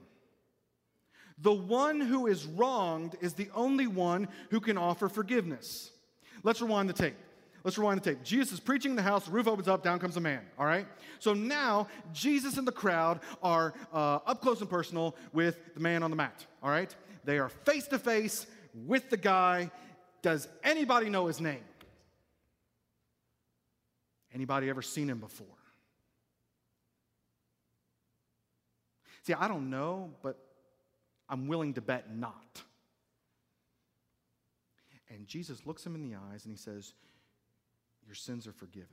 The 1.38 1.52
one 1.52 2.00
who 2.00 2.26
is 2.26 2.44
wronged 2.44 3.16
is 3.20 3.34
the 3.34 3.50
only 3.54 3.86
one 3.86 4.28
who 4.50 4.60
can 4.60 4.76
offer 4.76 5.08
forgiveness. 5.08 5.92
Let's 6.42 6.60
rewind 6.60 6.88
the 6.88 6.92
tape. 6.92 7.16
Let's 7.64 7.78
rewind 7.78 8.02
the 8.02 8.10
tape. 8.10 8.22
Jesus 8.22 8.52
is 8.52 8.60
preaching 8.60 8.90
in 8.92 8.96
the 8.96 9.02
house, 9.02 9.24
the 9.24 9.30
roof 9.30 9.48
opens 9.48 9.68
up, 9.68 9.82
down 9.82 9.98
comes 9.98 10.18
a 10.18 10.20
man, 10.20 10.42
all 10.58 10.66
right? 10.66 10.86
So 11.18 11.32
now 11.32 11.88
Jesus 12.12 12.58
and 12.58 12.68
the 12.68 12.72
crowd 12.72 13.20
are 13.42 13.72
uh, 13.90 14.16
up 14.26 14.42
close 14.42 14.60
and 14.60 14.68
personal 14.68 15.16
with 15.32 15.72
the 15.72 15.80
man 15.80 16.02
on 16.02 16.10
the 16.10 16.16
mat, 16.16 16.44
all 16.62 16.68
right? 16.68 16.94
They 17.24 17.38
are 17.38 17.48
face 17.48 17.86
to 17.88 17.98
face 17.98 18.46
with 18.86 19.08
the 19.08 19.16
guy. 19.16 19.70
Does 20.20 20.46
anybody 20.62 21.08
know 21.08 21.26
his 21.26 21.40
name? 21.40 21.64
Anybody 24.34 24.68
ever 24.68 24.82
seen 24.82 25.08
him 25.08 25.18
before? 25.18 25.46
See, 29.22 29.32
I 29.32 29.48
don't 29.48 29.70
know, 29.70 30.10
but 30.22 30.38
I'm 31.30 31.48
willing 31.48 31.72
to 31.74 31.80
bet 31.80 32.14
not. 32.14 32.62
And 35.08 35.26
Jesus 35.26 35.64
looks 35.64 35.86
him 35.86 35.94
in 35.94 36.02
the 36.02 36.16
eyes 36.30 36.44
and 36.44 36.52
he 36.52 36.58
says, 36.58 36.92
Your 38.06 38.14
sins 38.14 38.46
are 38.46 38.52
forgiven. 38.52 38.88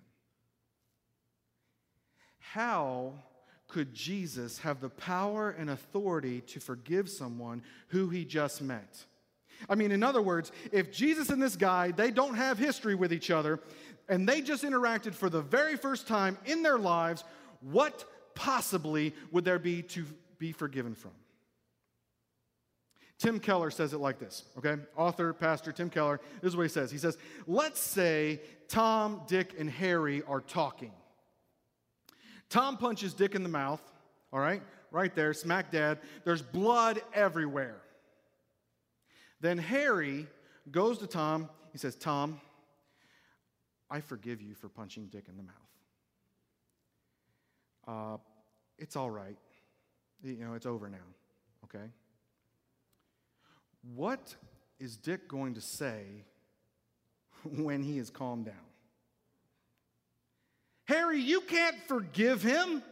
How 2.39 3.13
could 3.67 3.93
Jesus 3.93 4.59
have 4.59 4.81
the 4.81 4.89
power 4.89 5.51
and 5.51 5.69
authority 5.69 6.41
to 6.41 6.59
forgive 6.59 7.09
someone 7.09 7.63
who 7.87 8.09
he 8.09 8.25
just 8.25 8.61
met? 8.61 9.05
I 9.69 9.75
mean, 9.75 9.91
in 9.91 10.03
other 10.03 10.21
words, 10.21 10.51
if 10.71 10.91
Jesus 10.91 11.29
and 11.29 11.41
this 11.41 11.55
guy, 11.55 11.91
they 11.91 12.11
don't 12.11 12.35
have 12.35 12.57
history 12.57 12.95
with 12.95 13.13
each 13.13 13.31
other, 13.31 13.59
and 14.09 14.27
they 14.27 14.41
just 14.41 14.63
interacted 14.63 15.13
for 15.13 15.29
the 15.29 15.41
very 15.41 15.77
first 15.77 16.07
time 16.07 16.37
in 16.45 16.63
their 16.63 16.79
lives, 16.79 17.23
what 17.61 18.05
possibly 18.35 19.13
would 19.31 19.45
there 19.45 19.59
be 19.59 19.83
to 19.83 20.05
be 20.39 20.51
forgiven 20.51 20.95
from? 20.95 21.11
Tim 23.21 23.39
Keller 23.39 23.69
says 23.69 23.93
it 23.93 23.99
like 23.99 24.17
this, 24.17 24.45
okay? 24.57 24.81
Author, 24.97 25.31
pastor 25.31 25.71
Tim 25.71 25.91
Keller, 25.91 26.19
this 26.41 26.49
is 26.49 26.57
what 26.57 26.63
he 26.63 26.69
says. 26.69 26.89
He 26.89 26.97
says, 26.97 27.19
Let's 27.45 27.79
say 27.79 28.41
Tom, 28.67 29.21
Dick, 29.27 29.53
and 29.59 29.69
Harry 29.69 30.23
are 30.27 30.41
talking. 30.41 30.91
Tom 32.49 32.77
punches 32.77 33.13
Dick 33.13 33.35
in 33.35 33.43
the 33.43 33.49
mouth, 33.49 33.81
all 34.33 34.39
right? 34.39 34.63
Right 34.89 35.13
there, 35.13 35.35
smack 35.35 35.69
dad. 35.69 35.99
There's 36.25 36.41
blood 36.41 36.99
everywhere. 37.13 37.83
Then 39.39 39.59
Harry 39.59 40.25
goes 40.71 40.97
to 40.97 41.05
Tom. 41.05 41.47
He 41.73 41.77
says, 41.77 41.95
Tom, 41.95 42.41
I 43.87 43.99
forgive 43.99 44.41
you 44.41 44.55
for 44.55 44.67
punching 44.67 45.09
Dick 45.11 45.25
in 45.29 45.37
the 45.37 45.43
mouth. 45.43 45.53
Uh, 47.87 48.17
it's 48.79 48.95
all 48.95 49.11
right. 49.11 49.37
You 50.23 50.43
know, 50.43 50.55
it's 50.55 50.65
over 50.65 50.89
now, 50.89 50.97
okay? 51.65 51.85
What 53.95 54.35
is 54.79 54.97
Dick 54.97 55.27
going 55.27 55.55
to 55.55 55.61
say 55.61 56.05
when 57.43 57.83
he 57.83 57.97
is 57.97 58.09
calmed 58.09 58.45
down? 58.45 58.55
Harry, 60.85 61.19
you 61.19 61.41
can't 61.41 61.77
forgive 61.87 62.41
him. 62.43 62.83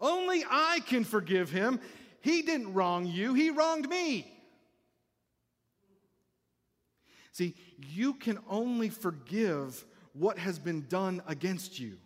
Only 0.00 0.44
I 0.48 0.80
can 0.86 1.04
forgive 1.04 1.50
him. 1.50 1.80
He 2.20 2.42
didn't 2.42 2.74
wrong 2.74 3.06
you, 3.06 3.34
he 3.34 3.50
wronged 3.50 3.88
me. 3.88 4.30
See, 7.32 7.56
you 7.88 8.14
can 8.14 8.38
only 8.48 8.88
forgive 8.88 9.84
what 10.12 10.38
has 10.38 10.58
been 10.58 10.86
done 10.88 11.20
against 11.26 11.80
you. 11.80 11.98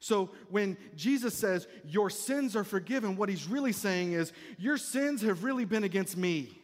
So 0.00 0.30
when 0.48 0.76
Jesus 0.94 1.34
says, 1.34 1.66
Your 1.84 2.10
sins 2.10 2.54
are 2.54 2.64
forgiven, 2.64 3.16
what 3.16 3.28
he's 3.28 3.46
really 3.46 3.72
saying 3.72 4.12
is, 4.12 4.32
Your 4.58 4.76
sins 4.76 5.22
have 5.22 5.44
really 5.44 5.64
been 5.64 5.84
against 5.84 6.16
me. 6.16 6.58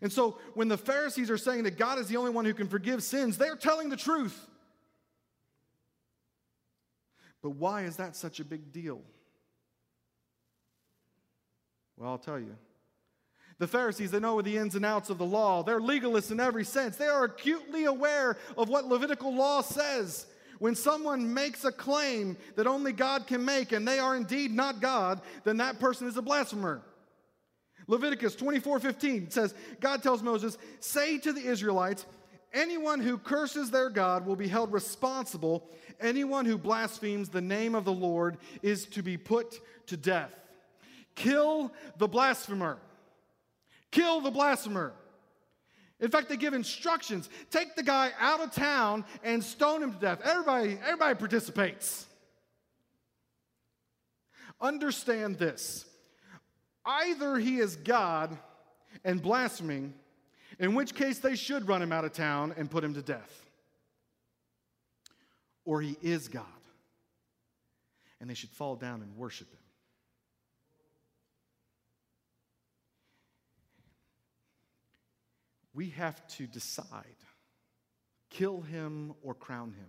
And 0.00 0.12
so 0.12 0.38
when 0.54 0.68
the 0.68 0.76
Pharisees 0.76 1.30
are 1.30 1.38
saying 1.38 1.64
that 1.64 1.78
God 1.78 1.98
is 1.98 2.08
the 2.08 2.16
only 2.16 2.30
one 2.30 2.44
who 2.44 2.54
can 2.54 2.68
forgive 2.68 3.02
sins, 3.02 3.38
they're 3.38 3.56
telling 3.56 3.88
the 3.88 3.96
truth. 3.96 4.48
But 7.42 7.50
why 7.50 7.82
is 7.82 7.96
that 7.96 8.16
such 8.16 8.40
a 8.40 8.44
big 8.44 8.72
deal? 8.72 9.00
Well, 11.96 12.10
I'll 12.10 12.18
tell 12.18 12.38
you. 12.38 12.56
The 13.58 13.68
Pharisees, 13.68 14.10
they 14.10 14.18
know 14.18 14.42
the 14.42 14.56
ins 14.56 14.74
and 14.74 14.84
outs 14.84 15.10
of 15.10 15.18
the 15.18 15.24
law. 15.24 15.62
They're 15.62 15.80
legalists 15.80 16.32
in 16.32 16.40
every 16.40 16.64
sense. 16.64 16.96
They 16.96 17.06
are 17.06 17.24
acutely 17.24 17.84
aware 17.84 18.36
of 18.58 18.68
what 18.68 18.86
Levitical 18.86 19.32
law 19.32 19.60
says. 19.60 20.26
When 20.64 20.74
someone 20.74 21.34
makes 21.34 21.66
a 21.66 21.70
claim 21.70 22.38
that 22.56 22.66
only 22.66 22.92
God 22.92 23.26
can 23.26 23.44
make 23.44 23.72
and 23.72 23.86
they 23.86 23.98
are 23.98 24.16
indeed 24.16 24.50
not 24.50 24.80
God, 24.80 25.20
then 25.44 25.58
that 25.58 25.78
person 25.78 26.08
is 26.08 26.16
a 26.16 26.22
blasphemer. 26.22 26.80
Leviticus 27.86 28.34
24 28.34 28.80
15 28.80 29.30
says, 29.30 29.54
God 29.78 30.02
tells 30.02 30.22
Moses, 30.22 30.56
Say 30.80 31.18
to 31.18 31.34
the 31.34 31.42
Israelites, 31.42 32.06
anyone 32.54 33.00
who 33.00 33.18
curses 33.18 33.70
their 33.70 33.90
God 33.90 34.24
will 34.24 34.36
be 34.36 34.48
held 34.48 34.72
responsible. 34.72 35.68
Anyone 36.00 36.46
who 36.46 36.56
blasphemes 36.56 37.28
the 37.28 37.42
name 37.42 37.74
of 37.74 37.84
the 37.84 37.92
Lord 37.92 38.38
is 38.62 38.86
to 38.86 39.02
be 39.02 39.18
put 39.18 39.60
to 39.88 39.98
death. 39.98 40.34
Kill 41.14 41.74
the 41.98 42.08
blasphemer. 42.08 42.78
Kill 43.90 44.22
the 44.22 44.30
blasphemer. 44.30 44.94
In 46.00 46.10
fact, 46.10 46.28
they 46.28 46.36
give 46.36 46.54
instructions 46.54 47.28
take 47.50 47.76
the 47.76 47.82
guy 47.82 48.10
out 48.18 48.40
of 48.40 48.52
town 48.52 49.04
and 49.22 49.42
stone 49.42 49.82
him 49.82 49.92
to 49.92 49.98
death. 49.98 50.20
Everybody, 50.24 50.78
everybody 50.84 51.14
participates. 51.14 52.06
Understand 54.60 55.38
this 55.38 55.86
Either 56.84 57.38
he 57.38 57.58
is 57.58 57.76
God 57.76 58.36
and 59.04 59.22
blaspheming, 59.22 59.94
in 60.58 60.74
which 60.74 60.94
case 60.94 61.18
they 61.18 61.34
should 61.34 61.66
run 61.66 61.82
him 61.82 61.92
out 61.92 62.04
of 62.04 62.12
town 62.12 62.54
and 62.56 62.70
put 62.70 62.84
him 62.84 62.94
to 62.94 63.02
death, 63.02 63.44
or 65.64 65.80
he 65.80 65.96
is 66.02 66.28
God, 66.28 66.44
and 68.20 68.28
they 68.28 68.34
should 68.34 68.50
fall 68.50 68.76
down 68.76 69.00
and 69.00 69.16
worship 69.16 69.50
him. 69.50 69.63
We 75.74 75.90
have 75.90 76.26
to 76.28 76.46
decide 76.46 77.04
kill 78.30 78.60
him 78.62 79.14
or 79.22 79.32
crown 79.32 79.72
him. 79.72 79.86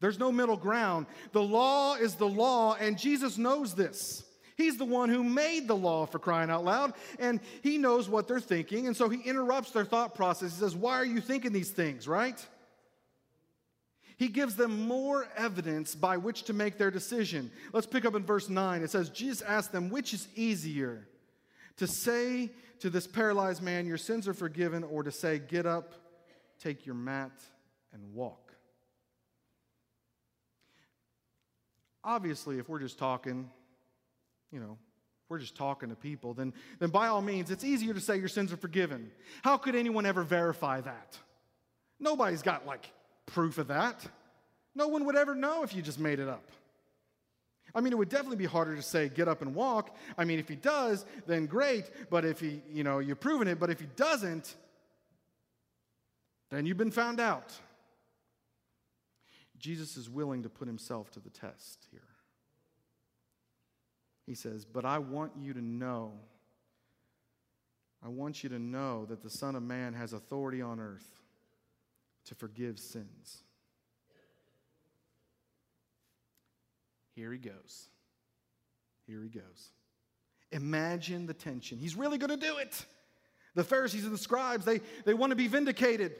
There's 0.00 0.18
no 0.18 0.32
middle 0.32 0.56
ground. 0.56 1.06
The 1.30 1.42
law 1.42 1.94
is 1.94 2.16
the 2.16 2.28
law, 2.28 2.74
and 2.74 2.98
Jesus 2.98 3.38
knows 3.38 3.74
this. 3.74 4.24
He's 4.56 4.76
the 4.76 4.84
one 4.84 5.08
who 5.08 5.22
made 5.22 5.68
the 5.68 5.76
law 5.76 6.06
for 6.06 6.18
crying 6.18 6.50
out 6.50 6.64
loud, 6.64 6.94
and 7.20 7.40
he 7.62 7.78
knows 7.78 8.08
what 8.08 8.26
they're 8.26 8.40
thinking. 8.40 8.88
And 8.88 8.96
so 8.96 9.08
he 9.08 9.20
interrupts 9.20 9.70
their 9.70 9.84
thought 9.84 10.14
process. 10.14 10.54
He 10.54 10.60
says, 10.60 10.74
Why 10.74 10.94
are 10.94 11.04
you 11.04 11.20
thinking 11.20 11.52
these 11.52 11.70
things, 11.70 12.08
right? 12.08 12.44
He 14.16 14.28
gives 14.28 14.56
them 14.56 14.86
more 14.86 15.26
evidence 15.36 15.94
by 15.94 16.16
which 16.16 16.44
to 16.44 16.52
make 16.52 16.78
their 16.78 16.90
decision. 16.90 17.50
Let's 17.72 17.86
pick 17.86 18.04
up 18.04 18.14
in 18.14 18.24
verse 18.24 18.48
9. 18.48 18.82
It 18.82 18.90
says, 18.90 19.08
Jesus 19.08 19.42
asked 19.42 19.72
them, 19.72 19.88
Which 19.88 20.12
is 20.12 20.28
easier, 20.34 21.06
to 21.76 21.86
say 21.86 22.50
to 22.80 22.90
this 22.90 23.06
paralyzed 23.06 23.62
man, 23.62 23.86
Your 23.86 23.96
sins 23.96 24.28
are 24.28 24.34
forgiven, 24.34 24.84
or 24.84 25.02
to 25.02 25.10
say, 25.10 25.38
Get 25.38 25.66
up, 25.66 25.94
take 26.58 26.86
your 26.86 26.94
mat, 26.94 27.32
and 27.92 28.14
walk? 28.14 28.54
Obviously, 32.04 32.58
if 32.58 32.68
we're 32.68 32.80
just 32.80 32.98
talking, 32.98 33.50
you 34.50 34.58
know, 34.60 34.76
we're 35.28 35.38
just 35.38 35.56
talking 35.56 35.88
to 35.88 35.94
people, 35.94 36.34
then, 36.34 36.52
then 36.78 36.90
by 36.90 37.06
all 37.06 37.22
means, 37.22 37.50
it's 37.50 37.64
easier 37.64 37.94
to 37.94 38.00
say 38.00 38.18
your 38.18 38.28
sins 38.28 38.52
are 38.52 38.56
forgiven. 38.56 39.10
How 39.42 39.56
could 39.56 39.74
anyone 39.74 40.04
ever 40.04 40.22
verify 40.22 40.80
that? 40.80 41.16
Nobody's 41.98 42.42
got 42.42 42.66
like 42.66 42.90
proof 43.26 43.58
of 43.58 43.68
that. 43.68 44.04
No 44.74 44.88
one 44.88 45.04
would 45.06 45.16
ever 45.16 45.34
know 45.34 45.62
if 45.62 45.74
you 45.74 45.82
just 45.82 45.98
made 46.00 46.18
it 46.18 46.28
up. 46.28 46.44
I 47.74 47.80
mean, 47.80 47.92
it 47.92 47.96
would 47.96 48.08
definitely 48.08 48.36
be 48.36 48.46
harder 48.46 48.76
to 48.76 48.82
say, 48.82 49.08
get 49.08 49.28
up 49.28 49.42
and 49.42 49.54
walk. 49.54 49.96
I 50.18 50.24
mean, 50.24 50.38
if 50.38 50.48
he 50.48 50.56
does, 50.56 51.04
then 51.26 51.46
great. 51.46 51.90
But 52.10 52.24
if 52.24 52.38
he, 52.40 52.60
you 52.70 52.84
know, 52.84 52.98
you've 52.98 53.20
proven 53.20 53.48
it. 53.48 53.58
But 53.58 53.70
if 53.70 53.80
he 53.80 53.86
doesn't, 53.96 54.54
then 56.50 56.66
you've 56.66 56.76
been 56.76 56.90
found 56.90 57.18
out. 57.18 57.52
Jesus 59.58 59.96
is 59.96 60.10
willing 60.10 60.42
to 60.42 60.48
put 60.48 60.66
himself 60.66 61.10
to 61.12 61.20
the 61.20 61.30
test 61.30 61.86
here. 61.90 62.00
He 64.26 64.34
says, 64.34 64.64
But 64.64 64.84
I 64.84 64.98
want 64.98 65.32
you 65.40 65.54
to 65.54 65.62
know, 65.62 66.12
I 68.04 68.08
want 68.08 68.42
you 68.42 68.50
to 68.50 68.58
know 68.58 69.06
that 69.06 69.22
the 69.22 69.30
Son 69.30 69.54
of 69.54 69.62
Man 69.62 69.94
has 69.94 70.12
authority 70.12 70.60
on 70.60 70.78
earth 70.78 71.08
to 72.26 72.34
forgive 72.34 72.78
sins. 72.78 73.44
Here 77.14 77.32
he 77.32 77.38
goes. 77.38 77.88
Here 79.06 79.22
he 79.22 79.28
goes. 79.28 79.70
Imagine 80.50 81.26
the 81.26 81.34
tension. 81.34 81.78
He's 81.78 81.96
really 81.96 82.18
going 82.18 82.30
to 82.30 82.36
do 82.36 82.58
it. 82.58 82.84
The 83.54 83.64
Pharisees 83.64 84.04
and 84.04 84.12
the 84.12 84.18
scribes, 84.18 84.64
they, 84.64 84.80
they 85.04 85.14
want 85.14 85.30
to 85.30 85.36
be 85.36 85.48
vindicated. 85.48 86.14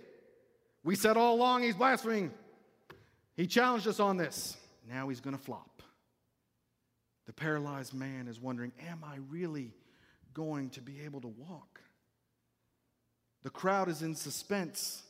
We 0.84 0.96
said 0.96 1.16
all 1.16 1.34
along 1.34 1.62
he's 1.62 1.74
blaspheming. 1.74 2.32
He 3.36 3.46
challenged 3.46 3.86
us 3.86 4.00
on 4.00 4.16
this. 4.16 4.56
Now 4.88 5.08
he's 5.08 5.20
going 5.20 5.36
to 5.36 5.42
flop. 5.42 5.82
The 7.26 7.32
paralyzed 7.32 7.94
man 7.94 8.26
is 8.28 8.40
wondering, 8.40 8.72
Am 8.90 9.02
I 9.04 9.16
really 9.30 9.72
going 10.34 10.70
to 10.70 10.82
be 10.82 11.02
able 11.04 11.20
to 11.20 11.28
walk? 11.28 11.80
The 13.42 13.50
crowd 13.50 13.88
is 13.88 14.02
in 14.02 14.14
suspense. 14.14 15.02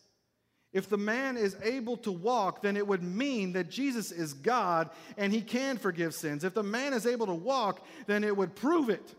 If 0.72 0.88
the 0.88 0.96
man 0.96 1.36
is 1.36 1.56
able 1.62 1.98
to 1.98 2.10
walk, 2.10 2.62
then 2.62 2.78
it 2.78 2.86
would 2.86 3.02
mean 3.02 3.52
that 3.52 3.68
Jesus 3.68 4.10
is 4.10 4.32
God 4.32 4.88
and 5.18 5.32
he 5.32 5.42
can 5.42 5.76
forgive 5.76 6.14
sins. 6.14 6.44
If 6.44 6.54
the 6.54 6.62
man 6.62 6.94
is 6.94 7.06
able 7.06 7.26
to 7.26 7.34
walk, 7.34 7.84
then 8.06 8.24
it 8.24 8.34
would 8.34 8.54
prove 8.54 8.88
it 8.88 9.14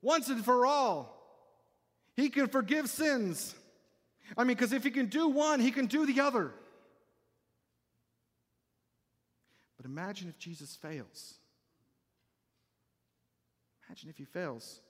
once 0.00 0.28
and 0.28 0.44
for 0.44 0.64
all. 0.64 1.12
He 2.14 2.28
can 2.28 2.46
forgive 2.46 2.88
sins. 2.88 3.54
I 4.36 4.44
mean, 4.44 4.56
because 4.56 4.72
if 4.72 4.84
he 4.84 4.90
can 4.90 5.06
do 5.06 5.28
one, 5.28 5.58
he 5.58 5.72
can 5.72 5.86
do 5.86 6.06
the 6.06 6.20
other. 6.20 6.52
But 9.76 9.86
imagine 9.86 10.28
if 10.28 10.38
Jesus 10.38 10.76
fails. 10.76 11.34
Imagine 13.88 14.08
if 14.08 14.18
he 14.18 14.24
fails. 14.24 14.80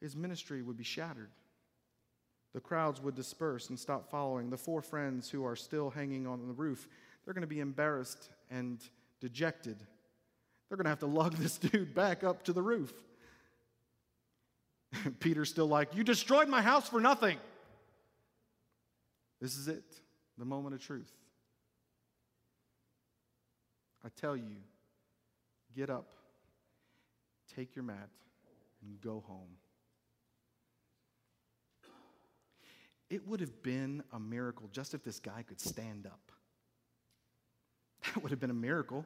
His 0.00 0.16
ministry 0.16 0.60
would 0.60 0.76
be 0.76 0.84
shattered. 0.84 1.30
The 2.56 2.62
crowds 2.62 3.02
would 3.02 3.14
disperse 3.14 3.68
and 3.68 3.78
stop 3.78 4.10
following. 4.10 4.48
The 4.48 4.56
four 4.56 4.80
friends 4.80 5.28
who 5.28 5.44
are 5.44 5.56
still 5.56 5.90
hanging 5.90 6.26
on 6.26 6.46
the 6.48 6.54
roof, 6.54 6.88
they're 7.22 7.34
going 7.34 7.42
to 7.42 7.46
be 7.46 7.60
embarrassed 7.60 8.30
and 8.50 8.82
dejected. 9.20 9.76
They're 10.66 10.78
going 10.78 10.86
to 10.86 10.88
have 10.88 11.00
to 11.00 11.06
lug 11.06 11.34
this 11.36 11.58
dude 11.58 11.94
back 11.94 12.24
up 12.24 12.44
to 12.44 12.54
the 12.54 12.62
roof. 12.62 12.94
Peter's 15.20 15.50
still 15.50 15.66
like, 15.66 15.94
You 15.94 16.02
destroyed 16.02 16.48
my 16.48 16.62
house 16.62 16.88
for 16.88 16.98
nothing. 16.98 17.36
This 19.38 19.58
is 19.58 19.68
it, 19.68 19.84
the 20.38 20.46
moment 20.46 20.74
of 20.74 20.80
truth. 20.80 21.12
I 24.02 24.08
tell 24.18 24.34
you, 24.34 24.56
get 25.76 25.90
up, 25.90 26.06
take 27.54 27.76
your 27.76 27.84
mat, 27.84 28.08
and 28.82 28.98
go 29.02 29.22
home. 29.26 29.58
It 33.08 33.26
would 33.26 33.40
have 33.40 33.62
been 33.62 34.02
a 34.12 34.18
miracle 34.18 34.68
just 34.72 34.94
if 34.94 35.04
this 35.04 35.20
guy 35.20 35.42
could 35.42 35.60
stand 35.60 36.06
up. 36.06 36.20
That 38.14 38.22
would 38.22 38.30
have 38.30 38.40
been 38.40 38.50
a 38.50 38.54
miracle. 38.54 39.04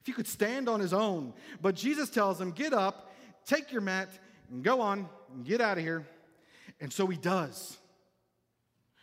If 0.00 0.06
he 0.06 0.12
could 0.12 0.26
stand 0.26 0.68
on 0.68 0.80
his 0.80 0.92
own. 0.92 1.32
But 1.60 1.76
Jesus 1.76 2.10
tells 2.10 2.40
him, 2.40 2.50
Get 2.50 2.72
up, 2.72 3.12
take 3.46 3.70
your 3.70 3.82
mat, 3.82 4.08
and 4.50 4.64
go 4.64 4.80
on, 4.80 5.08
and 5.32 5.44
get 5.44 5.60
out 5.60 5.78
of 5.78 5.84
here. 5.84 6.06
And 6.80 6.92
so 6.92 7.06
he 7.06 7.16
does. 7.16 7.78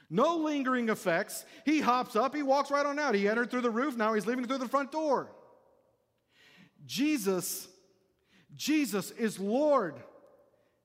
No 0.10 0.38
lingering 0.38 0.90
effects. 0.90 1.46
He 1.66 1.80
hops 1.80 2.16
up, 2.16 2.36
he 2.36 2.44
walks 2.44 2.72
right 2.72 2.86
on 2.86 3.00
out. 3.00 3.16
He 3.16 3.28
entered 3.28 3.52
through 3.52 3.62
the 3.62 3.70
roof, 3.70 3.96
now 3.96 4.14
he's 4.14 4.26
leaving 4.26 4.46
through 4.46 4.58
the 4.58 4.68
front 4.68 4.92
door. 4.92 5.30
Jesus, 6.86 7.68
Jesus 8.56 9.12
is 9.12 9.40
Lord. 9.40 9.96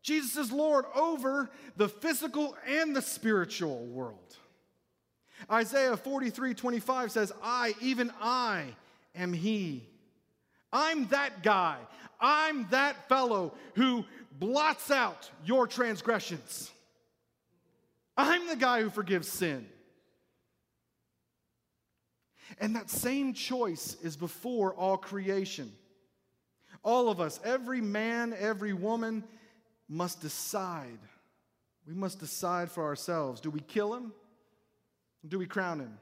Jesus 0.04 0.36
is 0.36 0.52
Lord 0.52 0.84
over 0.94 1.50
the 1.76 1.88
physical 1.88 2.54
and 2.68 2.94
the 2.94 3.00
spiritual 3.00 3.86
world. 3.86 4.36
Isaiah 5.50 5.96
43 5.96 6.52
25 6.52 7.10
says, 7.10 7.32
I, 7.42 7.74
even 7.80 8.12
I, 8.20 8.66
am 9.16 9.32
He. 9.32 9.88
I'm 10.70 11.08
that 11.08 11.42
guy. 11.42 11.78
I'm 12.20 12.68
that 12.68 13.08
fellow 13.08 13.54
who 13.76 14.04
blots 14.38 14.90
out 14.90 15.30
your 15.44 15.66
transgressions. 15.66 16.70
I'm 18.14 18.46
the 18.46 18.56
guy 18.56 18.82
who 18.82 18.90
forgives 18.90 19.28
sin. 19.28 19.66
And 22.60 22.76
that 22.76 22.90
same 22.90 23.32
choice 23.32 23.96
is 24.02 24.16
before 24.16 24.74
all 24.74 24.98
creation. 24.98 25.72
All 26.82 27.08
of 27.08 27.20
us, 27.20 27.40
every 27.42 27.80
man, 27.80 28.34
every 28.38 28.74
woman, 28.74 29.24
must 29.88 30.20
decide. 30.20 30.98
We 31.86 31.94
must 31.94 32.18
decide 32.18 32.70
for 32.70 32.84
ourselves 32.84 33.40
do 33.40 33.50
we 33.50 33.60
kill 33.60 33.94
him? 33.94 34.12
Do 35.26 35.38
we 35.38 35.46
crown 35.46 35.80
him? 35.80 35.98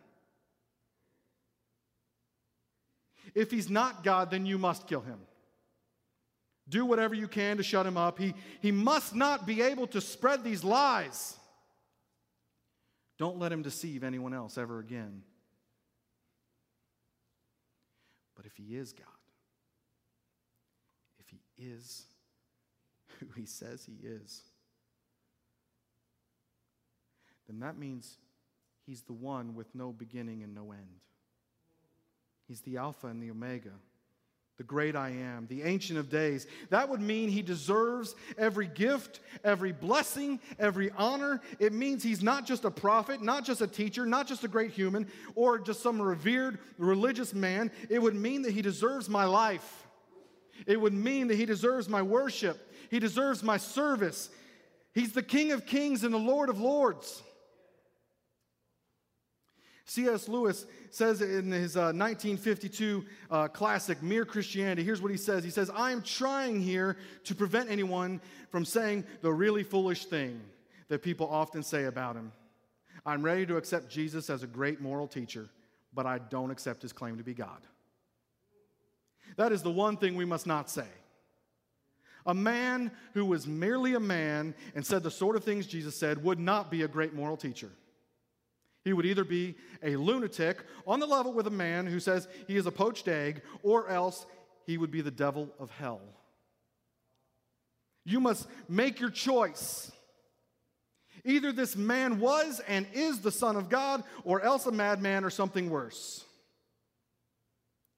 If 3.34 3.50
he's 3.50 3.70
not 3.70 4.04
God, 4.04 4.30
then 4.30 4.46
you 4.46 4.58
must 4.58 4.86
kill 4.86 5.00
him. 5.00 5.18
Do 6.68 6.84
whatever 6.84 7.14
you 7.14 7.28
can 7.28 7.56
to 7.56 7.62
shut 7.62 7.86
him 7.86 7.96
up. 7.96 8.18
He, 8.18 8.34
he 8.60 8.72
must 8.72 9.14
not 9.14 9.46
be 9.46 9.62
able 9.62 9.86
to 9.88 10.00
spread 10.00 10.44
these 10.44 10.62
lies. 10.62 11.36
Don't 13.18 13.38
let 13.38 13.52
him 13.52 13.62
deceive 13.62 14.04
anyone 14.04 14.34
else 14.34 14.58
ever 14.58 14.78
again. 14.78 15.22
But 18.36 18.46
if 18.46 18.56
he 18.56 18.76
is 18.76 18.92
God, 18.92 19.06
if 21.18 21.28
he 21.28 21.40
is 21.56 22.04
who 23.26 23.40
he 23.40 23.46
says 23.46 23.84
he 23.84 24.06
is, 24.06 24.42
then 27.48 27.60
that 27.60 27.78
means 27.78 28.18
he's 28.86 29.02
the 29.02 29.12
one 29.12 29.54
with 29.54 29.74
no 29.74 29.92
beginning 29.92 30.42
and 30.42 30.54
no 30.54 30.72
end. 30.72 31.00
He's 32.48 32.60
the 32.60 32.76
Alpha 32.76 33.06
and 33.06 33.22
the 33.22 33.30
Omega, 33.30 33.70
the 34.58 34.64
great 34.64 34.94
I 34.94 35.10
am, 35.10 35.46
the 35.48 35.62
Ancient 35.62 35.98
of 35.98 36.10
Days. 36.10 36.46
That 36.70 36.88
would 36.88 37.00
mean 37.00 37.28
he 37.28 37.42
deserves 37.42 38.14
every 38.36 38.66
gift, 38.66 39.20
every 39.44 39.72
blessing, 39.72 40.40
every 40.58 40.90
honor. 40.96 41.40
It 41.58 41.72
means 41.72 42.02
he's 42.02 42.22
not 42.22 42.46
just 42.46 42.64
a 42.64 42.70
prophet, 42.70 43.22
not 43.22 43.44
just 43.44 43.60
a 43.60 43.66
teacher, 43.66 44.04
not 44.06 44.26
just 44.26 44.44
a 44.44 44.48
great 44.48 44.72
human, 44.72 45.06
or 45.34 45.58
just 45.58 45.82
some 45.82 46.00
revered 46.00 46.58
religious 46.78 47.32
man. 47.32 47.70
It 47.88 48.00
would 48.00 48.14
mean 48.14 48.42
that 48.42 48.52
he 48.52 48.62
deserves 48.62 49.08
my 49.08 49.24
life. 49.24 49.86
It 50.66 50.80
would 50.80 50.94
mean 50.94 51.28
that 51.28 51.36
he 51.36 51.46
deserves 51.46 51.88
my 51.88 52.02
worship. 52.02 52.71
He 52.92 52.98
deserves 52.98 53.42
my 53.42 53.56
service. 53.56 54.28
He's 54.92 55.12
the 55.12 55.22
King 55.22 55.52
of 55.52 55.64
kings 55.64 56.04
and 56.04 56.12
the 56.12 56.18
Lord 56.18 56.50
of 56.50 56.60
lords. 56.60 57.22
C.S. 59.86 60.28
Lewis 60.28 60.66
says 60.90 61.22
in 61.22 61.50
his 61.50 61.74
uh, 61.74 61.88
1952 61.96 63.04
uh, 63.30 63.48
classic, 63.48 64.02
Mere 64.02 64.26
Christianity, 64.26 64.84
here's 64.84 65.00
what 65.00 65.10
he 65.10 65.16
says 65.16 65.42
He 65.42 65.48
says, 65.48 65.70
I 65.74 65.90
am 65.90 66.02
trying 66.02 66.60
here 66.60 66.98
to 67.24 67.34
prevent 67.34 67.70
anyone 67.70 68.20
from 68.50 68.66
saying 68.66 69.04
the 69.22 69.32
really 69.32 69.62
foolish 69.62 70.04
thing 70.04 70.38
that 70.88 71.00
people 71.00 71.26
often 71.30 71.62
say 71.62 71.84
about 71.84 72.14
him. 72.14 72.30
I'm 73.06 73.22
ready 73.22 73.46
to 73.46 73.56
accept 73.56 73.88
Jesus 73.88 74.28
as 74.28 74.42
a 74.42 74.46
great 74.46 74.82
moral 74.82 75.08
teacher, 75.08 75.48
but 75.94 76.04
I 76.04 76.18
don't 76.18 76.50
accept 76.50 76.82
his 76.82 76.92
claim 76.92 77.16
to 77.16 77.24
be 77.24 77.32
God. 77.32 77.66
That 79.36 79.50
is 79.50 79.62
the 79.62 79.70
one 79.70 79.96
thing 79.96 80.14
we 80.14 80.26
must 80.26 80.46
not 80.46 80.68
say. 80.68 80.88
A 82.26 82.34
man 82.34 82.92
who 83.14 83.24
was 83.24 83.46
merely 83.46 83.94
a 83.94 84.00
man 84.00 84.54
and 84.74 84.86
said 84.86 85.02
the 85.02 85.10
sort 85.10 85.36
of 85.36 85.44
things 85.44 85.66
Jesus 85.66 85.96
said 85.96 86.22
would 86.22 86.38
not 86.38 86.70
be 86.70 86.82
a 86.82 86.88
great 86.88 87.14
moral 87.14 87.36
teacher. 87.36 87.70
He 88.84 88.92
would 88.92 89.06
either 89.06 89.24
be 89.24 89.56
a 89.82 89.96
lunatic 89.96 90.64
on 90.86 91.00
the 91.00 91.06
level 91.06 91.32
with 91.32 91.46
a 91.46 91.50
man 91.50 91.86
who 91.86 92.00
says 92.00 92.28
he 92.48 92.56
is 92.56 92.66
a 92.66 92.72
poached 92.72 93.08
egg, 93.08 93.42
or 93.62 93.88
else 93.88 94.26
he 94.66 94.76
would 94.76 94.90
be 94.90 95.00
the 95.00 95.10
devil 95.10 95.50
of 95.58 95.70
hell. 95.70 96.00
You 98.04 98.18
must 98.20 98.48
make 98.68 98.98
your 98.98 99.10
choice. 99.10 99.92
Either 101.24 101.52
this 101.52 101.76
man 101.76 102.18
was 102.18 102.60
and 102.66 102.86
is 102.92 103.20
the 103.20 103.30
Son 103.30 103.54
of 103.54 103.68
God, 103.68 104.02
or 104.24 104.40
else 104.40 104.66
a 104.66 104.72
madman 104.72 105.24
or 105.24 105.30
something 105.30 105.70
worse. 105.70 106.24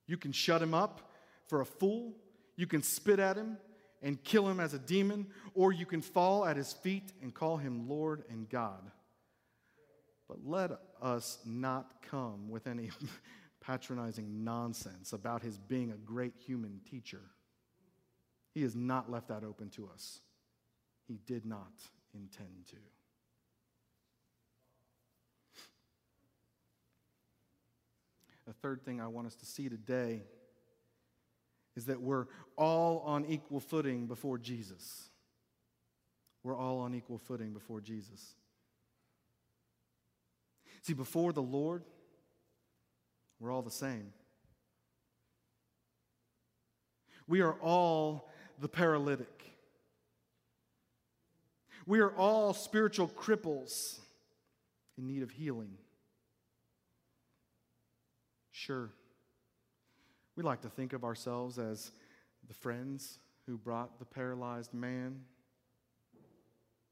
You 0.06 0.18
can 0.18 0.32
shut 0.32 0.60
him 0.60 0.74
up 0.74 1.10
for 1.46 1.62
a 1.62 1.66
fool, 1.66 2.14
you 2.56 2.66
can 2.66 2.82
spit 2.82 3.18
at 3.18 3.36
him, 3.36 3.56
and 4.04 4.22
kill 4.22 4.46
him 4.46 4.60
as 4.60 4.74
a 4.74 4.78
demon, 4.78 5.26
or 5.54 5.72
you 5.72 5.86
can 5.86 6.02
fall 6.02 6.44
at 6.44 6.58
his 6.58 6.74
feet 6.74 7.10
and 7.22 7.34
call 7.34 7.56
him 7.56 7.88
Lord 7.88 8.22
and 8.28 8.48
God. 8.48 8.90
But 10.28 10.38
let 10.44 10.72
us 11.02 11.38
not 11.44 12.02
come 12.02 12.50
with 12.50 12.66
any 12.66 12.90
patronizing 13.60 14.44
nonsense 14.44 15.14
about 15.14 15.42
his 15.42 15.56
being 15.56 15.90
a 15.90 15.96
great 15.96 16.34
human 16.46 16.80
teacher. 16.88 17.22
He 18.52 18.60
has 18.62 18.76
not 18.76 19.10
left 19.10 19.28
that 19.28 19.42
open 19.42 19.70
to 19.70 19.88
us. 19.92 20.20
He 21.08 21.18
did 21.26 21.46
not 21.46 21.72
intend 22.14 22.66
to. 22.70 22.76
The 28.46 28.52
third 28.52 28.84
thing 28.84 29.00
I 29.00 29.06
want 29.06 29.26
us 29.26 29.34
to 29.36 29.46
see 29.46 29.70
today 29.70 30.24
is 31.76 31.86
that 31.86 32.00
we're 32.00 32.26
all 32.56 33.02
on 33.04 33.24
equal 33.26 33.60
footing 33.60 34.06
before 34.06 34.38
Jesus. 34.38 35.08
We're 36.42 36.56
all 36.56 36.80
on 36.80 36.94
equal 36.94 37.18
footing 37.18 37.52
before 37.52 37.80
Jesus. 37.80 38.34
See, 40.82 40.92
before 40.92 41.32
the 41.32 41.42
Lord, 41.42 41.82
we're 43.40 43.50
all 43.50 43.62
the 43.62 43.70
same. 43.70 44.12
We 47.26 47.40
are 47.40 47.54
all 47.54 48.30
the 48.60 48.68
paralytic. 48.68 49.56
We 51.86 52.00
are 52.00 52.10
all 52.10 52.52
spiritual 52.52 53.08
cripples 53.08 53.98
in 54.98 55.06
need 55.06 55.22
of 55.22 55.30
healing. 55.30 55.78
Sure, 58.50 58.90
we 60.36 60.42
like 60.42 60.62
to 60.62 60.68
think 60.68 60.92
of 60.92 61.04
ourselves 61.04 61.58
as 61.58 61.92
the 62.48 62.54
friends 62.54 63.18
who 63.46 63.56
brought 63.56 63.98
the 63.98 64.04
paralyzed 64.04 64.72
man, 64.72 65.20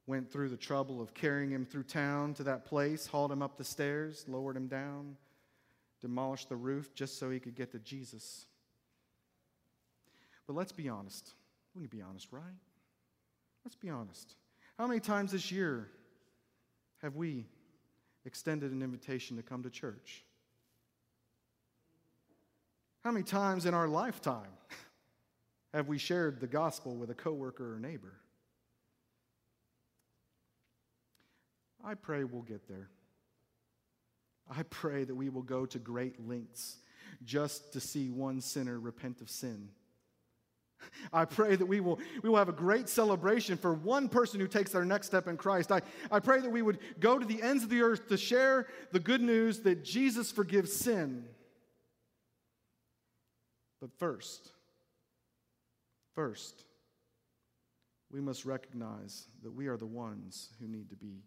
went 0.06 0.30
through 0.30 0.48
the 0.48 0.56
trouble 0.56 1.00
of 1.00 1.14
carrying 1.14 1.50
him 1.50 1.64
through 1.64 1.84
town 1.84 2.34
to 2.34 2.42
that 2.42 2.64
place, 2.64 3.06
hauled 3.06 3.32
him 3.32 3.42
up 3.42 3.56
the 3.56 3.64
stairs, 3.64 4.24
lowered 4.28 4.56
him 4.56 4.66
down, 4.66 5.16
demolished 6.00 6.48
the 6.48 6.56
roof 6.56 6.94
just 6.94 7.18
so 7.18 7.30
he 7.30 7.38
could 7.38 7.54
get 7.54 7.70
to 7.72 7.78
Jesus. 7.78 8.46
But 10.46 10.56
let's 10.56 10.72
be 10.72 10.88
honest. 10.88 11.32
We 11.74 11.82
can 11.82 11.98
be 11.98 12.02
honest, 12.02 12.28
right? 12.32 12.42
Let's 13.64 13.76
be 13.76 13.88
honest. 13.88 14.34
How 14.76 14.86
many 14.86 15.00
times 15.00 15.32
this 15.32 15.52
year 15.52 15.88
have 17.00 17.14
we 17.14 17.46
extended 18.24 18.72
an 18.72 18.82
invitation 18.82 19.36
to 19.36 19.42
come 19.42 19.62
to 19.62 19.70
church? 19.70 20.24
How 23.04 23.10
many 23.10 23.24
times 23.24 23.66
in 23.66 23.74
our 23.74 23.88
lifetime 23.88 24.50
have 25.74 25.88
we 25.88 25.98
shared 25.98 26.40
the 26.40 26.46
gospel 26.46 26.94
with 26.94 27.10
a 27.10 27.14
coworker 27.14 27.74
or 27.74 27.78
neighbor? 27.78 28.14
I 31.84 31.94
pray 31.94 32.22
we'll 32.22 32.42
get 32.42 32.68
there. 32.68 32.90
I 34.48 34.62
pray 34.64 35.02
that 35.04 35.14
we 35.14 35.30
will 35.30 35.42
go 35.42 35.66
to 35.66 35.78
great 35.78 36.28
lengths 36.28 36.76
just 37.24 37.72
to 37.72 37.80
see 37.80 38.10
one 38.10 38.40
sinner 38.40 38.78
repent 38.78 39.20
of 39.20 39.30
sin. 39.30 39.68
I 41.12 41.24
pray 41.24 41.56
that 41.56 41.66
we 41.66 41.80
will, 41.80 41.98
we 42.22 42.28
will 42.28 42.38
have 42.38 42.48
a 42.48 42.52
great 42.52 42.88
celebration 42.88 43.56
for 43.56 43.74
one 43.74 44.08
person 44.08 44.38
who 44.38 44.46
takes 44.46 44.72
their 44.72 44.84
next 44.84 45.08
step 45.08 45.26
in 45.26 45.36
Christ. 45.36 45.72
I, 45.72 45.80
I 46.10 46.20
pray 46.20 46.40
that 46.40 46.50
we 46.50 46.62
would 46.62 46.78
go 47.00 47.18
to 47.18 47.26
the 47.26 47.42
ends 47.42 47.64
of 47.64 47.70
the 47.70 47.82
earth 47.82 48.08
to 48.08 48.16
share 48.16 48.68
the 48.92 49.00
good 49.00 49.20
news 49.20 49.60
that 49.60 49.84
Jesus 49.84 50.30
forgives 50.30 50.72
sin. 50.72 51.24
But 53.82 53.90
first, 53.98 54.52
first, 56.14 56.66
we 58.12 58.20
must 58.20 58.44
recognize 58.44 59.26
that 59.42 59.50
we 59.50 59.66
are 59.66 59.76
the 59.76 59.86
ones 59.86 60.50
who 60.60 60.68
need 60.68 60.88
to 60.90 60.94
be 60.94 61.24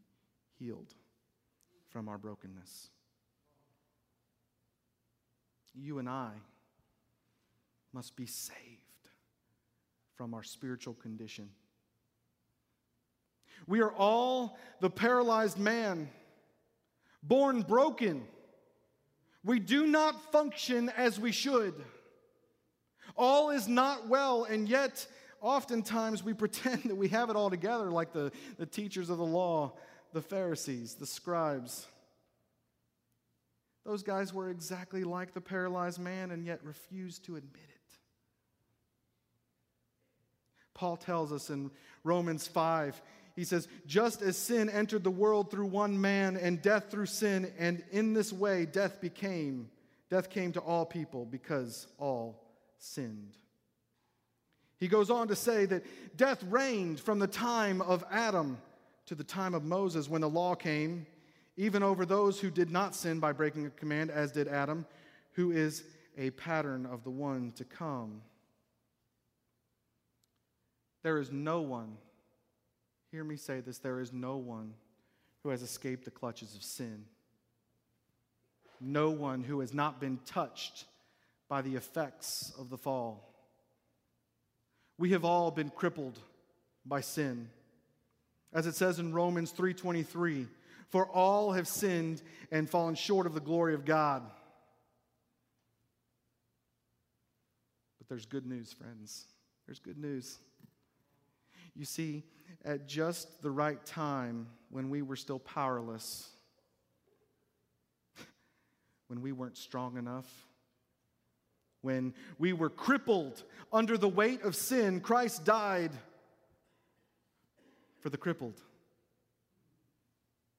healed 0.57 0.93
from 1.89 2.07
our 2.07 2.17
brokenness. 2.17 2.91
You 5.73 5.99
and 5.99 6.07
I 6.07 6.31
must 7.91 8.15
be 8.15 8.25
saved 8.25 8.55
from 10.15 10.33
our 10.33 10.43
spiritual 10.43 10.93
condition. 10.93 11.49
We 13.67 13.81
are 13.81 13.91
all 13.91 14.57
the 14.79 14.89
paralyzed 14.89 15.59
man, 15.59 16.07
born 17.21 17.63
broken. 17.63 18.25
We 19.43 19.59
do 19.59 19.85
not 19.85 20.31
function 20.31 20.87
as 20.95 21.19
we 21.19 21.33
should. 21.33 21.73
All 23.15 23.49
is 23.49 23.67
not 23.67 24.07
well, 24.07 24.43
and 24.43 24.67
yet 24.67 25.07
oftentimes 25.41 26.23
we 26.23 26.33
pretend 26.43 26.83
that 26.83 26.95
we 26.95 27.07
have 27.09 27.29
it 27.29 27.35
all 27.35 27.49
together, 27.49 27.91
like 27.91 28.11
the, 28.11 28.31
the 28.57 28.65
teachers 28.65 29.09
of 29.09 29.17
the 29.17 29.25
law, 29.25 29.73
the 30.13 30.21
Pharisees, 30.21 30.95
the 30.95 31.05
scribes. 31.05 31.87
Those 33.85 34.01
guys 34.03 34.33
were 34.33 34.49
exactly 34.49 35.03
like 35.03 35.33
the 35.33 35.41
paralyzed 35.41 35.99
man 35.99 36.31
and 36.31 36.45
yet 36.45 36.59
refused 36.63 37.25
to 37.25 37.35
admit 37.35 37.63
it. 37.63 37.97
Paul 40.73 40.97
tells 40.97 41.31
us 41.31 41.49
in 41.49 41.71
Romans 42.03 42.47
5, 42.47 43.01
he 43.35 43.43
says, 43.43 43.67
Just 43.85 44.21
as 44.21 44.37
sin 44.37 44.69
entered 44.69 45.03
the 45.03 45.11
world 45.11 45.51
through 45.51 45.67
one 45.67 45.99
man 45.99 46.35
and 46.35 46.61
death 46.61 46.89
through 46.89 47.05
sin, 47.05 47.51
and 47.59 47.83
in 47.91 48.13
this 48.13 48.33
way 48.33 48.65
death 48.65 48.99
became, 48.99 49.69
death 50.09 50.29
came 50.29 50.51
to 50.53 50.59
all 50.59 50.85
people 50.85 51.25
because 51.25 51.87
all 51.99 52.44
sinned. 52.77 53.37
He 54.77 54.87
goes 54.87 55.09
on 55.09 55.27
to 55.29 55.35
say 55.35 55.65
that 55.65 55.85
death 56.17 56.43
reigned 56.49 56.99
from 56.99 57.19
the 57.19 57.27
time 57.27 57.81
of 57.81 58.03
Adam 58.11 58.57
to 59.05 59.15
the 59.15 59.23
time 59.23 59.53
of 59.53 59.63
Moses 59.63 60.09
when 60.09 60.21
the 60.21 60.29
law 60.29 60.55
came, 60.55 61.05
even 61.57 61.83
over 61.83 62.05
those 62.05 62.39
who 62.39 62.49
did 62.49 62.69
not 62.69 62.95
sin 62.95 63.19
by 63.19 63.31
breaking 63.31 63.65
a 63.65 63.69
command, 63.69 64.11
as 64.11 64.31
did 64.31 64.47
Adam, 64.47 64.85
who 65.33 65.51
is 65.51 65.83
a 66.17 66.31
pattern 66.31 66.85
of 66.85 67.03
the 67.03 67.09
one 67.09 67.53
to 67.55 67.63
come. 67.63 68.21
There 71.03 71.19
is 71.19 71.31
no 71.31 71.61
one, 71.61 71.97
hear 73.11 73.23
me 73.23 73.37
say 73.37 73.61
this, 73.61 73.77
there 73.77 73.99
is 73.99 74.11
no 74.11 74.37
one 74.37 74.73
who 75.43 75.49
has 75.49 75.61
escaped 75.61 76.03
the 76.03 76.11
clutches 76.11 76.55
of 76.55 76.63
sin. 76.63 77.05
No 78.81 79.11
one 79.11 79.43
who 79.43 79.59
has 79.59 79.73
not 79.73 80.01
been 80.01 80.19
touched 80.25 80.85
by 81.47 81.61
the 81.61 81.75
effects 81.75 82.53
of 82.57 82.69
the 82.69 82.77
fall. 82.77 83.33
We 84.97 85.11
have 85.11 85.25
all 85.25 85.51
been 85.51 85.69
crippled 85.69 86.17
by 86.85 87.01
sin. 87.01 87.49
As 88.53 88.67
it 88.67 88.75
says 88.75 88.99
in 88.99 89.13
Romans 89.13 89.51
3:23, 89.51 90.47
for 90.89 91.07
all 91.09 91.51
have 91.51 91.67
sinned 91.67 92.21
and 92.51 92.69
fallen 92.69 92.95
short 92.95 93.25
of 93.25 93.33
the 93.33 93.39
glory 93.41 93.73
of 93.73 93.85
God. 93.85 94.23
But 97.97 98.07
there's 98.07 98.25
good 98.25 98.45
news, 98.45 98.71
friends. 98.71 99.25
There's 99.65 99.79
good 99.79 99.97
news. 99.97 100.37
You 101.75 101.85
see, 101.85 102.23
at 102.63 102.87
just 102.87 103.41
the 103.41 103.51
right 103.51 103.83
time, 103.85 104.47
when 104.69 104.89
we 104.89 105.01
were 105.01 105.15
still 105.15 105.39
powerless, 105.39 106.29
when 109.07 109.21
we 109.21 109.31
weren't 109.31 109.57
strong 109.57 109.97
enough, 109.97 110.47
when 111.85 112.15
we 112.39 112.51
were 112.51 112.69
crippled 112.69 113.43
under 113.71 113.97
the 113.97 114.09
weight 114.09 114.41
of 114.41 114.55
sin, 114.55 114.99
Christ 114.99 115.45
died 115.45 115.91
for 117.99 118.09
the 118.09 118.17
crippled. 118.17 118.59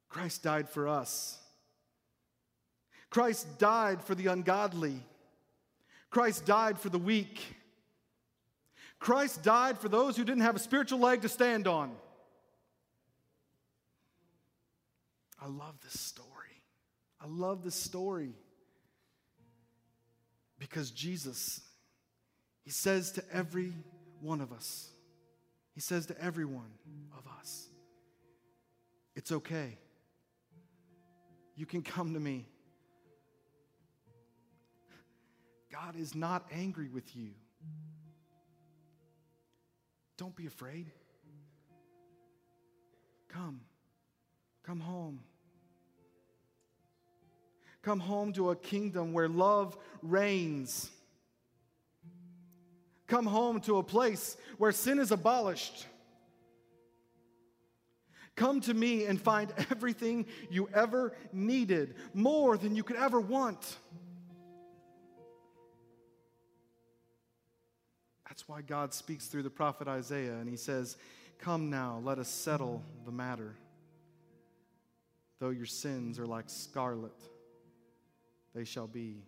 Christ 0.08 0.44
died 0.44 0.68
for 0.68 0.86
us. 0.86 1.38
Christ 3.10 3.58
died 3.58 4.02
for 4.02 4.14
the 4.14 4.28
ungodly. 4.28 5.02
Christ 6.10 6.46
died 6.46 6.78
for 6.78 6.90
the 6.90 6.98
weak. 6.98 7.42
Christ 9.00 9.42
died 9.42 9.78
for 9.78 9.88
those 9.88 10.16
who 10.16 10.24
didn't 10.24 10.42
have 10.42 10.56
a 10.56 10.60
spiritual 10.60 11.00
leg 11.00 11.22
to 11.22 11.28
stand 11.28 11.66
on. 11.66 11.94
I 15.42 15.48
love 15.48 15.74
this 15.82 16.00
story. 16.00 16.30
I 17.20 17.26
love 17.26 17.64
this 17.64 17.74
story. 17.74 18.32
Because 20.58 20.90
Jesus, 20.90 21.60
He 22.62 22.70
says 22.70 23.12
to 23.12 23.24
every 23.32 23.72
one 24.20 24.40
of 24.40 24.52
us, 24.52 24.90
He 25.74 25.80
says 25.80 26.06
to 26.06 26.20
every 26.20 26.44
one 26.44 26.72
of 27.16 27.24
us, 27.38 27.68
it's 29.14 29.32
okay. 29.32 29.78
You 31.54 31.64
can 31.64 31.82
come 31.82 32.14
to 32.14 32.20
me. 32.20 32.46
God 35.72 35.96
is 35.98 36.14
not 36.14 36.46
angry 36.52 36.88
with 36.88 37.16
you. 37.16 37.30
Don't 40.16 40.34
be 40.34 40.46
afraid. 40.46 40.90
Come. 43.28 43.60
Come 44.64 44.80
home. 44.80 45.20
Come 47.86 48.00
home 48.00 48.32
to 48.32 48.50
a 48.50 48.56
kingdom 48.56 49.12
where 49.12 49.28
love 49.28 49.78
reigns. 50.02 50.90
Come 53.06 53.26
home 53.26 53.60
to 53.60 53.78
a 53.78 53.84
place 53.84 54.36
where 54.58 54.72
sin 54.72 54.98
is 54.98 55.12
abolished. 55.12 55.86
Come 58.34 58.60
to 58.62 58.74
me 58.74 59.04
and 59.04 59.20
find 59.20 59.52
everything 59.70 60.26
you 60.50 60.68
ever 60.74 61.12
needed, 61.32 61.94
more 62.12 62.58
than 62.58 62.74
you 62.74 62.82
could 62.82 62.96
ever 62.96 63.20
want. 63.20 63.76
That's 68.26 68.48
why 68.48 68.62
God 68.62 68.94
speaks 68.94 69.26
through 69.26 69.44
the 69.44 69.50
prophet 69.50 69.86
Isaiah 69.86 70.38
and 70.38 70.48
he 70.48 70.56
says, 70.56 70.96
Come 71.38 71.70
now, 71.70 72.00
let 72.02 72.18
us 72.18 72.26
settle 72.26 72.82
the 73.04 73.12
matter. 73.12 73.54
Though 75.38 75.50
your 75.50 75.66
sins 75.66 76.18
are 76.18 76.26
like 76.26 76.46
scarlet, 76.48 77.14
they 78.56 78.64
shall 78.64 78.86
be 78.86 79.22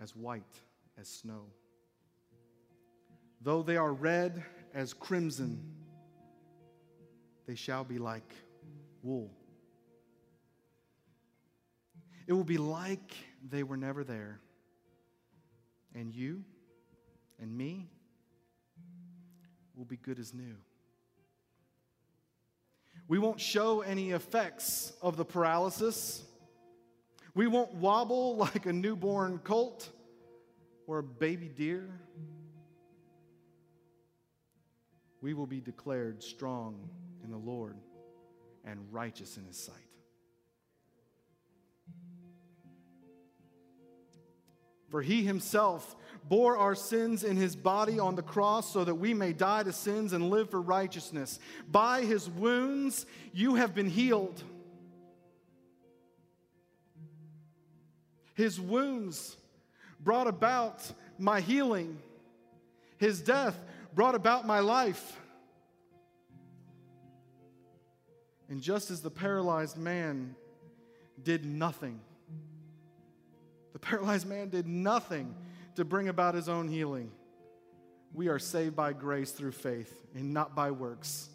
as 0.00 0.16
white 0.16 0.56
as 0.98 1.06
snow. 1.06 1.42
Though 3.42 3.62
they 3.62 3.76
are 3.76 3.92
red 3.92 4.42
as 4.72 4.94
crimson, 4.94 5.62
they 7.46 7.54
shall 7.54 7.84
be 7.84 7.98
like 7.98 8.34
wool. 9.02 9.30
It 12.26 12.32
will 12.32 12.44
be 12.44 12.56
like 12.56 13.12
they 13.50 13.62
were 13.62 13.76
never 13.76 14.04
there. 14.04 14.40
And 15.94 16.14
you 16.14 16.44
and 17.42 17.54
me 17.54 17.90
will 19.76 19.84
be 19.84 19.98
good 19.98 20.18
as 20.18 20.32
new. 20.32 20.56
We 23.06 23.18
won't 23.18 23.40
show 23.40 23.82
any 23.82 24.12
effects 24.12 24.94
of 25.02 25.18
the 25.18 25.26
paralysis. 25.26 26.22
We 27.34 27.46
won't 27.46 27.74
wobble 27.74 28.36
like 28.36 28.66
a 28.66 28.72
newborn 28.72 29.38
colt 29.38 29.88
or 30.86 30.98
a 30.98 31.02
baby 31.02 31.48
deer. 31.48 31.88
We 35.20 35.34
will 35.34 35.46
be 35.46 35.60
declared 35.60 36.22
strong 36.22 36.88
in 37.22 37.30
the 37.30 37.38
Lord 37.38 37.76
and 38.64 38.80
righteous 38.90 39.36
in 39.36 39.44
his 39.44 39.56
sight. 39.56 39.76
For 44.90 45.00
he 45.00 45.24
himself 45.24 45.96
bore 46.28 46.58
our 46.58 46.74
sins 46.74 47.24
in 47.24 47.36
his 47.36 47.56
body 47.56 47.98
on 47.98 48.14
the 48.14 48.22
cross 48.22 48.70
so 48.70 48.84
that 48.84 48.96
we 48.96 49.14
may 49.14 49.32
die 49.32 49.62
to 49.62 49.72
sins 49.72 50.12
and 50.12 50.28
live 50.28 50.50
for 50.50 50.60
righteousness. 50.60 51.38
By 51.70 52.02
his 52.02 52.28
wounds 52.28 53.06
you 53.32 53.54
have 53.54 53.74
been 53.74 53.88
healed. 53.88 54.42
His 58.42 58.60
wounds 58.60 59.36
brought 60.00 60.26
about 60.26 60.82
my 61.16 61.40
healing. 61.40 62.00
His 62.98 63.22
death 63.22 63.56
brought 63.94 64.16
about 64.16 64.48
my 64.48 64.58
life. 64.58 65.20
And 68.48 68.60
just 68.60 68.90
as 68.90 69.00
the 69.00 69.12
paralyzed 69.12 69.78
man 69.78 70.34
did 71.22 71.44
nothing, 71.44 72.00
the 73.74 73.78
paralyzed 73.78 74.26
man 74.26 74.48
did 74.48 74.66
nothing 74.66 75.36
to 75.76 75.84
bring 75.84 76.08
about 76.08 76.34
his 76.34 76.48
own 76.48 76.66
healing. 76.66 77.12
We 78.12 78.26
are 78.26 78.40
saved 78.40 78.74
by 78.74 78.92
grace 78.92 79.30
through 79.30 79.52
faith 79.52 80.04
and 80.16 80.34
not 80.34 80.56
by 80.56 80.72
works. 80.72 81.28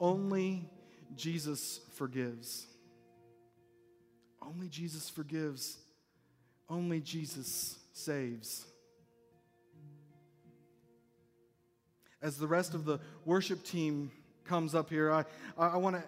Only 0.00 0.68
Jesus 1.14 1.78
forgives. 1.92 2.66
Only 4.46 4.68
Jesus 4.68 5.08
forgives. 5.08 5.78
Only 6.68 7.00
Jesus 7.00 7.76
saves. 7.92 8.66
As 12.22 12.38
the 12.38 12.46
rest 12.46 12.74
of 12.74 12.84
the 12.84 13.00
worship 13.24 13.62
team 13.64 14.10
comes 14.44 14.74
up 14.74 14.88
here, 14.90 15.12
I, 15.12 15.24
I, 15.58 15.76
want 15.76 15.96
to 15.96 16.02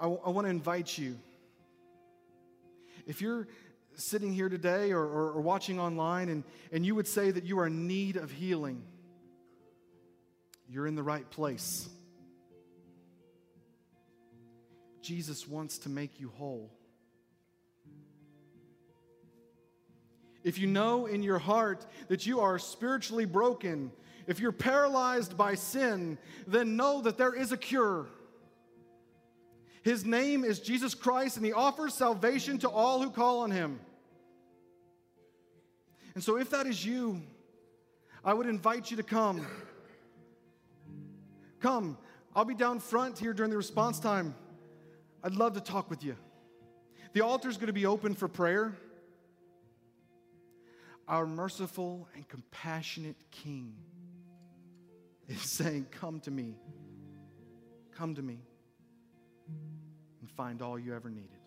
I, 0.00 0.06
I 0.06 0.30
want 0.30 0.46
to 0.46 0.50
invite 0.50 0.96
you. 0.98 1.16
If 3.06 3.20
you're 3.20 3.46
sitting 3.94 4.32
here 4.32 4.48
today 4.48 4.92
or, 4.92 5.02
or, 5.02 5.32
or 5.32 5.40
watching 5.40 5.78
online 5.78 6.28
and, 6.28 6.44
and 6.72 6.84
you 6.84 6.94
would 6.94 7.08
say 7.08 7.30
that 7.30 7.44
you 7.44 7.58
are 7.58 7.66
in 7.66 7.86
need 7.86 8.16
of 8.16 8.30
healing, 8.30 8.82
you're 10.68 10.86
in 10.86 10.94
the 10.94 11.02
right 11.02 11.28
place. 11.30 11.88
Jesus 15.02 15.48
wants 15.48 15.78
to 15.78 15.88
make 15.88 16.20
you 16.20 16.30
whole. 16.36 16.70
If 20.42 20.58
you 20.58 20.66
know 20.66 21.06
in 21.06 21.22
your 21.22 21.38
heart 21.38 21.86
that 22.08 22.26
you 22.26 22.40
are 22.40 22.58
spiritually 22.58 23.26
broken, 23.26 23.92
if 24.26 24.40
you're 24.40 24.52
paralyzed 24.52 25.36
by 25.36 25.54
sin, 25.54 26.18
then 26.46 26.76
know 26.76 27.02
that 27.02 27.18
there 27.18 27.34
is 27.34 27.52
a 27.52 27.56
cure. 27.56 28.06
His 29.82 30.04
name 30.04 30.44
is 30.44 30.60
Jesus 30.60 30.94
Christ, 30.94 31.36
and 31.36 31.44
He 31.44 31.52
offers 31.52 31.94
salvation 31.94 32.58
to 32.58 32.68
all 32.68 33.02
who 33.02 33.10
call 33.10 33.40
on 33.40 33.50
Him. 33.50 33.80
And 36.14 36.22
so, 36.22 36.36
if 36.36 36.50
that 36.50 36.66
is 36.66 36.84
you, 36.84 37.22
I 38.24 38.34
would 38.34 38.46
invite 38.46 38.90
you 38.90 38.96
to 38.98 39.02
come. 39.02 39.46
Come. 41.60 41.96
I'll 42.34 42.44
be 42.44 42.54
down 42.54 42.78
front 42.78 43.18
here 43.18 43.32
during 43.32 43.50
the 43.50 43.56
response 43.56 43.98
time. 43.98 44.34
I'd 45.22 45.34
love 45.34 45.54
to 45.54 45.60
talk 45.60 45.90
with 45.90 46.04
you. 46.04 46.16
The 47.12 47.22
altar 47.22 47.48
is 47.48 47.56
going 47.56 47.66
to 47.66 47.72
be 47.72 47.86
open 47.86 48.14
for 48.14 48.28
prayer. 48.28 48.76
Our 51.10 51.26
merciful 51.26 52.06
and 52.14 52.26
compassionate 52.28 53.16
King 53.32 53.74
is 55.26 55.42
saying, 55.42 55.88
Come 55.90 56.20
to 56.20 56.30
me. 56.30 56.54
Come 57.90 58.14
to 58.14 58.22
me 58.22 58.38
and 60.20 60.30
find 60.30 60.62
all 60.62 60.78
you 60.78 60.94
ever 60.94 61.10
needed. 61.10 61.40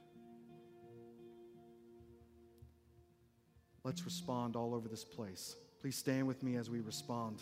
Let's 3.86 4.04
respond 4.04 4.58
all 4.58 4.76
over 4.76 4.90
this 4.90 5.06
place. 5.06 5.56
Please 5.80 5.96
stand 5.96 6.28
with 6.28 6.44
me 6.44 6.58
as 6.58 6.70
we 6.70 6.82
respond. 6.82 7.42